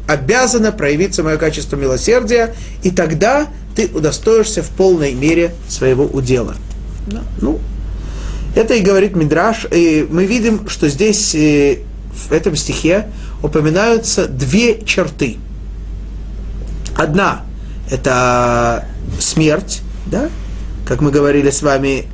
[0.06, 2.54] обязано проявиться мое качество милосердия,
[2.84, 6.54] и тогда ты удостоишься в полной мере своего удела.
[7.40, 7.58] Ну,
[8.54, 9.66] это и говорит Мидраш.
[9.70, 11.78] И мы видим, что здесь э,
[12.12, 13.06] в этом стихе
[13.42, 15.36] упоминаются две черты.
[16.96, 17.42] Одна–
[17.90, 18.84] это
[19.18, 20.28] смерть, да?
[20.86, 22.06] как мы говорили с вами,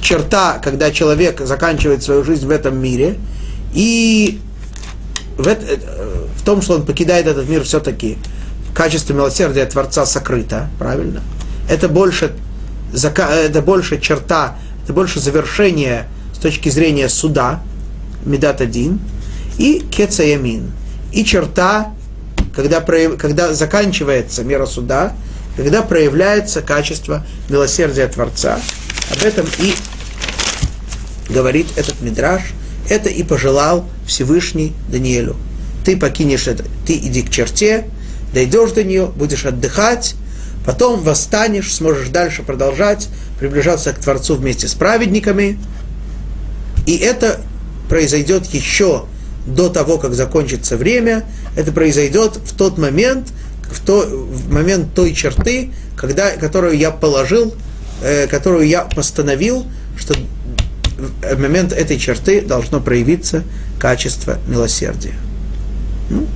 [0.00, 3.18] черта, когда человек заканчивает свою жизнь в этом мире,
[3.72, 4.40] и
[5.38, 8.18] в, это, э, в том, что он покидает этот мир, все-таки
[8.74, 11.22] качество милосердия Творца сокрыто, правильно?
[11.68, 12.32] Это больше
[12.92, 17.62] это больше черта, это больше завершение с точки зрения суда,
[18.24, 18.98] Медат один,
[19.58, 20.72] и Кецаямин,
[21.12, 21.92] и черта,
[22.62, 22.80] когда,
[23.16, 25.14] когда заканчивается мера суда,
[25.56, 28.60] когда проявляется качество милосердия Творца.
[29.10, 29.74] Об этом и
[31.28, 32.42] говорит этот мидраж,
[32.88, 35.36] это и пожелал Всевышний Даниэлю.
[35.84, 37.88] Ты покинешь это, ты иди к черте,
[38.32, 40.14] дойдешь до нее, будешь отдыхать,
[40.64, 43.08] Потом восстанешь, сможешь дальше продолжать,
[43.38, 45.58] приближаться к Творцу вместе с праведниками.
[46.86, 47.40] И это
[47.88, 49.06] произойдет еще
[49.46, 51.24] до того, как закончится время.
[51.56, 53.28] Это произойдет в тот момент,
[53.70, 57.54] в, то, в момент той черты, когда, которую я положил,
[58.02, 59.66] э, которую я постановил,
[59.96, 60.14] что
[61.22, 63.42] в момент этой черты должно проявиться
[63.78, 65.14] качество милосердия.
[66.10, 66.26] Ну,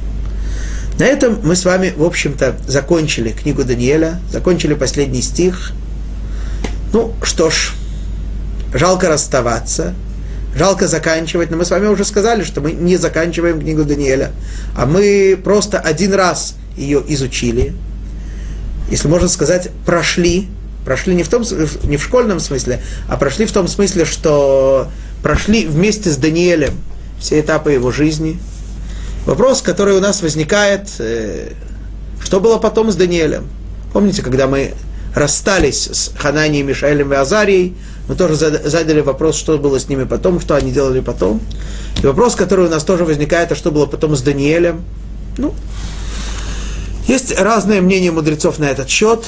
[0.99, 5.73] на этом мы с вами, в общем-то, закончили книгу Даниэля, закончили последний стих.
[6.93, 7.73] Ну, что ж,
[8.73, 9.95] жалко расставаться,
[10.57, 14.33] жалко заканчивать, но мы с вами уже сказали, что мы не заканчиваем книгу Даниэля,
[14.77, 17.75] а мы просто один раз ее изучили,
[18.91, 20.49] если можно сказать, прошли,
[20.85, 21.45] прошли не в, том,
[21.85, 24.89] не в школьном смысле, а прошли в том смысле, что
[25.23, 26.75] прошли вместе с Даниэлем
[27.19, 28.39] все этапы его жизни–
[29.27, 31.53] Вопрос, который у нас возникает, э,
[32.23, 33.49] что было потом с Даниэлем?
[33.95, 34.75] Помните, когда мы
[35.15, 37.75] расстались с Хананией, Мишаэлем и Азарией,
[38.09, 41.41] мы тоже задали вопрос, что было с ними потом, что они делали потом.
[42.03, 44.85] И вопрос, который у нас тоже возникает, а что было потом с Даниэлем?
[45.39, 45.55] Ну,
[47.09, 49.25] есть разные мнения мудрецов на этот счет.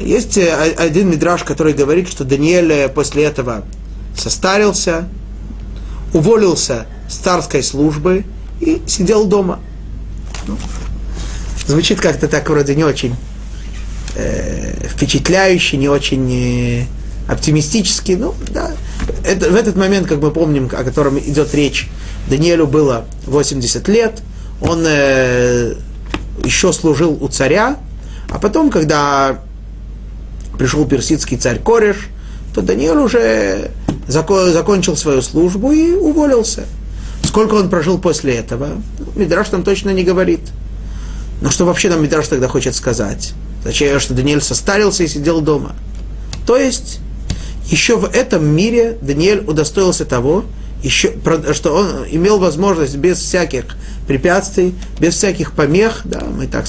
[0.00, 3.64] Есть один мидраж, который говорит, что Даниэль после этого
[4.16, 5.08] состарился,
[6.12, 8.24] уволился с царской службы
[8.60, 9.58] и сидел дома.
[10.46, 10.56] Ну,
[11.66, 13.16] звучит как-то так вроде не очень
[14.14, 16.86] э, впечатляюще, не очень э,
[17.28, 18.12] оптимистически.
[18.12, 18.72] Ну, да.
[19.24, 21.88] Это, в этот момент, как мы помним, о котором идет речь,
[22.28, 24.22] Даниэлю было 80 лет,
[24.60, 25.74] он э,
[26.42, 27.76] еще служил у царя,
[28.30, 29.40] а потом, когда
[30.58, 32.08] пришел персидский царь Кореш,
[32.54, 33.70] то Даниэль уже
[34.06, 36.64] закончил свою службу и уволился.
[37.24, 38.68] Сколько он прожил после этого,
[38.98, 40.40] ну, Мидраш нам точно не говорит.
[41.40, 43.34] Но что вообще нам Мидраш тогда хочет сказать?
[43.64, 45.74] Зачем, что Даниэль состарился и сидел дома?
[46.46, 47.00] То есть,
[47.70, 50.44] еще в этом мире Даниэль удостоился того,
[50.82, 51.14] еще,
[51.54, 53.64] что он имел возможность без всяких
[54.06, 56.66] препятствий, без всяких помех, да, мы так,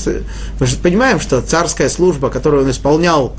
[0.59, 3.35] мы же понимаем, что царская служба, которую он исполнял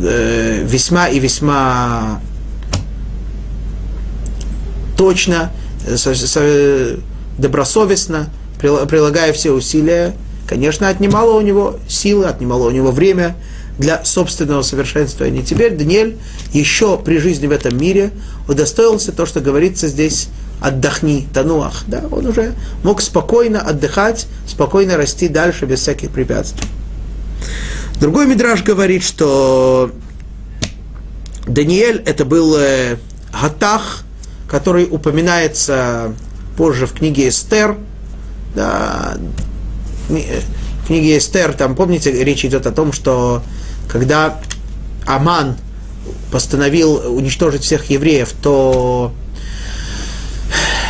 [0.00, 2.20] э, весьма и весьма
[4.96, 5.52] точно,
[5.96, 6.96] со, со,
[7.36, 10.14] добросовестно, прилагая все усилия,
[10.48, 13.36] конечно, отнимало у него силы, отнимало у него время
[13.82, 15.42] для собственного совершенствования.
[15.42, 16.16] Теперь Даниэль
[16.52, 18.12] еще при жизни в этом мире
[18.48, 20.28] удостоился то, что говорится здесь
[20.60, 21.82] отдохни, тануах.
[21.88, 22.04] Да?
[22.12, 22.54] Он уже
[22.84, 26.68] мог спокойно отдыхать, спокойно расти дальше без всяких препятствий.
[28.00, 29.90] Другой мидраж говорит, что
[31.48, 32.98] Даниэль это был э,
[33.32, 34.04] Гатах,
[34.48, 36.14] который упоминается
[36.56, 37.78] позже в книге Эстер.
[38.54, 39.16] Да,
[40.08, 43.42] в книге Эстер, там, помните, речь идет о том, что
[43.88, 44.40] когда
[45.06, 45.56] Аман
[46.30, 49.12] постановил уничтожить всех евреев, то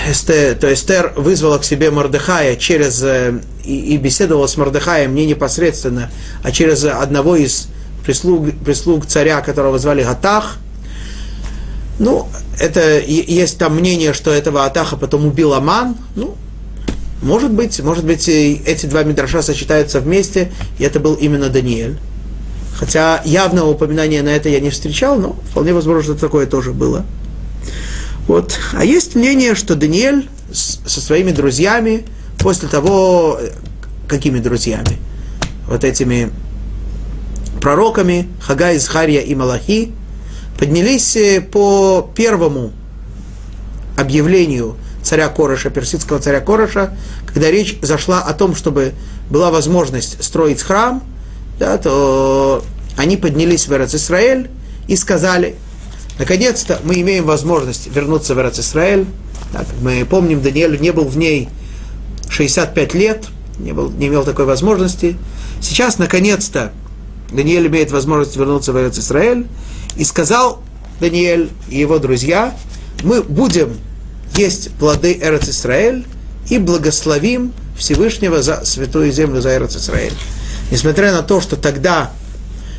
[0.09, 5.27] Эстер, то Эстер вызвала к себе Мордыхая через, э, и, и беседовала с Мордыхаем не
[5.27, 6.11] непосредственно,
[6.43, 7.69] а через одного из
[8.05, 10.57] прислуг, прислуг царя, которого звали Гатах.
[11.99, 12.27] Ну,
[12.59, 15.97] это есть там мнение, что этого Атаха потом убил Аман.
[16.17, 16.37] Ну,
[17.23, 21.99] может быть, может быть, эти два мидраша сочетаются вместе, и это был именно Даниэль.
[22.75, 27.05] Хотя явного упоминания на это я не встречал, но вполне возможно, такое тоже было.
[28.27, 28.59] Вот.
[28.73, 32.05] А есть мнение, что Даниэль со своими друзьями,
[32.39, 33.39] после того,
[34.09, 34.99] какими друзьями?
[35.67, 36.31] Вот этими
[37.61, 39.93] пророками Хагай, Захария и Малахи,
[40.59, 42.73] поднялись э, по первому
[43.97, 46.97] объявлению царя Короша, персидского царя Короша,
[47.27, 48.93] когда речь зашла о том, чтобы
[49.31, 51.03] была возможность строить храм,
[51.63, 52.65] да, то
[52.97, 54.51] они поднялись в Израиль
[54.89, 55.57] и сказали,
[56.19, 59.07] Наконец-то мы имеем возможность вернуться в Эрцисраэль.
[59.53, 61.49] Да, мы помним, Даниэль не был в ней
[62.29, 63.27] 65 лет,
[63.59, 65.17] не, был, не имел такой возможности.
[65.61, 66.73] Сейчас, наконец-то,
[67.33, 69.47] Даниэль имеет возможность вернуться в Эрцисраэль.
[69.97, 70.63] И сказал
[71.01, 72.55] Даниэль и его друзья,
[73.03, 73.77] мы будем
[74.37, 76.05] есть плоды Эрцисраэль
[76.49, 80.15] и благословим Всевышнего за святую землю, за Эрцисраэль.
[80.73, 82.11] Несмотря на то, что тогда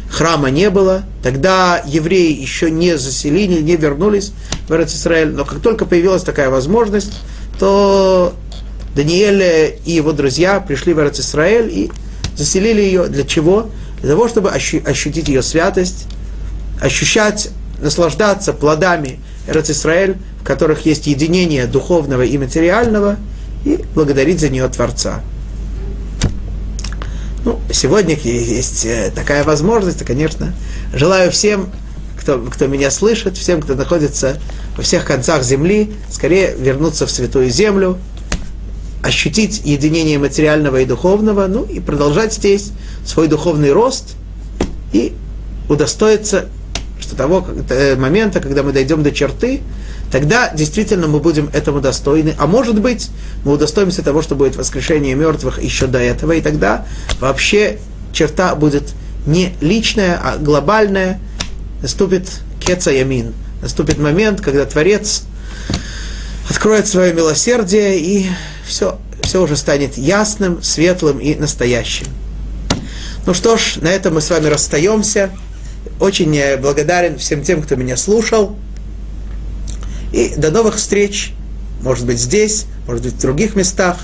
[0.10, 4.34] храма не было, тогда евреи еще не заселили, не вернулись
[4.68, 5.30] в Израиль.
[5.30, 7.20] Но как только появилась такая возможность,
[7.60, 8.34] то
[8.96, 11.92] Даниэль и его друзья пришли в Израиль и
[12.36, 13.06] заселили ее.
[13.06, 13.70] Для чего?
[14.02, 16.08] Для того, чтобы ощутить ее святость,
[16.82, 19.20] ощущать, наслаждаться плодами
[19.70, 23.18] Израиль, в которых есть единение духовного и материального,
[23.66, 25.22] и благодарить за нее Творца.
[27.46, 30.54] Ну, сегодня есть э, такая возможность, и, конечно,
[30.94, 31.70] желаю всем,
[32.18, 34.38] кто, кто меня слышит, всем, кто находится
[34.78, 37.98] во всех концах земли, скорее вернуться в святую землю,
[39.04, 42.72] ощутить единение материального и духовного, ну и продолжать здесь
[43.06, 44.16] свой духовный рост
[44.94, 45.14] и
[45.68, 46.48] удостоиться
[47.04, 49.62] что того э, момента, когда мы дойдем до черты,
[50.14, 52.36] тогда действительно мы будем этому достойны.
[52.38, 53.10] А может быть,
[53.44, 56.86] мы удостоимся того, что будет воскрешение мертвых еще до этого, и тогда
[57.20, 57.80] вообще
[58.12, 58.94] черта будет
[59.26, 61.20] не личная, а глобальная.
[61.82, 63.34] Наступит кеца ямин.
[63.64, 65.24] Наступит момент, когда Творец
[66.48, 68.30] откроет свое милосердие, и
[68.68, 72.06] все, все уже станет ясным, светлым и настоящим.
[73.26, 75.32] Ну что ж, на этом мы с вами расстаемся.
[76.00, 78.56] Очень благодарен всем тем, кто меня слушал.
[80.14, 81.34] И до новых встреч,
[81.82, 83.98] может быть, здесь, может быть, в других местах.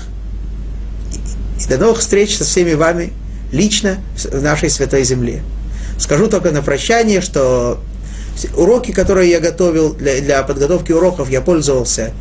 [1.58, 3.12] И до новых встреч со всеми вами
[3.52, 5.42] лично в нашей Святой Земле.
[5.98, 7.80] Скажу только на прощание, что
[8.56, 12.12] уроки, которые я готовил для, для подготовки уроков, я пользовался,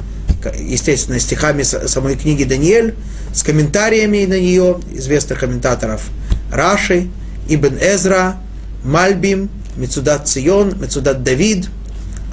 [0.59, 2.93] естественно, стихами самой книги Даниэль,
[3.33, 6.03] с комментариями на нее известных комментаторов
[6.51, 7.09] Раши,
[7.47, 8.37] Ибн Эзра,
[8.83, 11.69] Мальбим, Мецудат Цион, Мецудат Давид,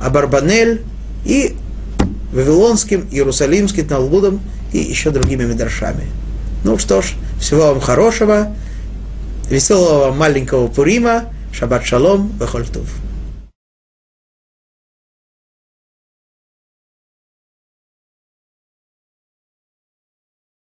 [0.01, 0.83] Абарбанель
[1.27, 1.57] и
[2.33, 4.41] Вавилонским, Иерусалимским, Талмудом
[4.73, 6.05] и еще другими медрашами.
[6.65, 8.55] Ну что ж, всего вам хорошего,
[9.51, 12.87] веселого маленького Пурима, Шаббат шалом, вехольтув.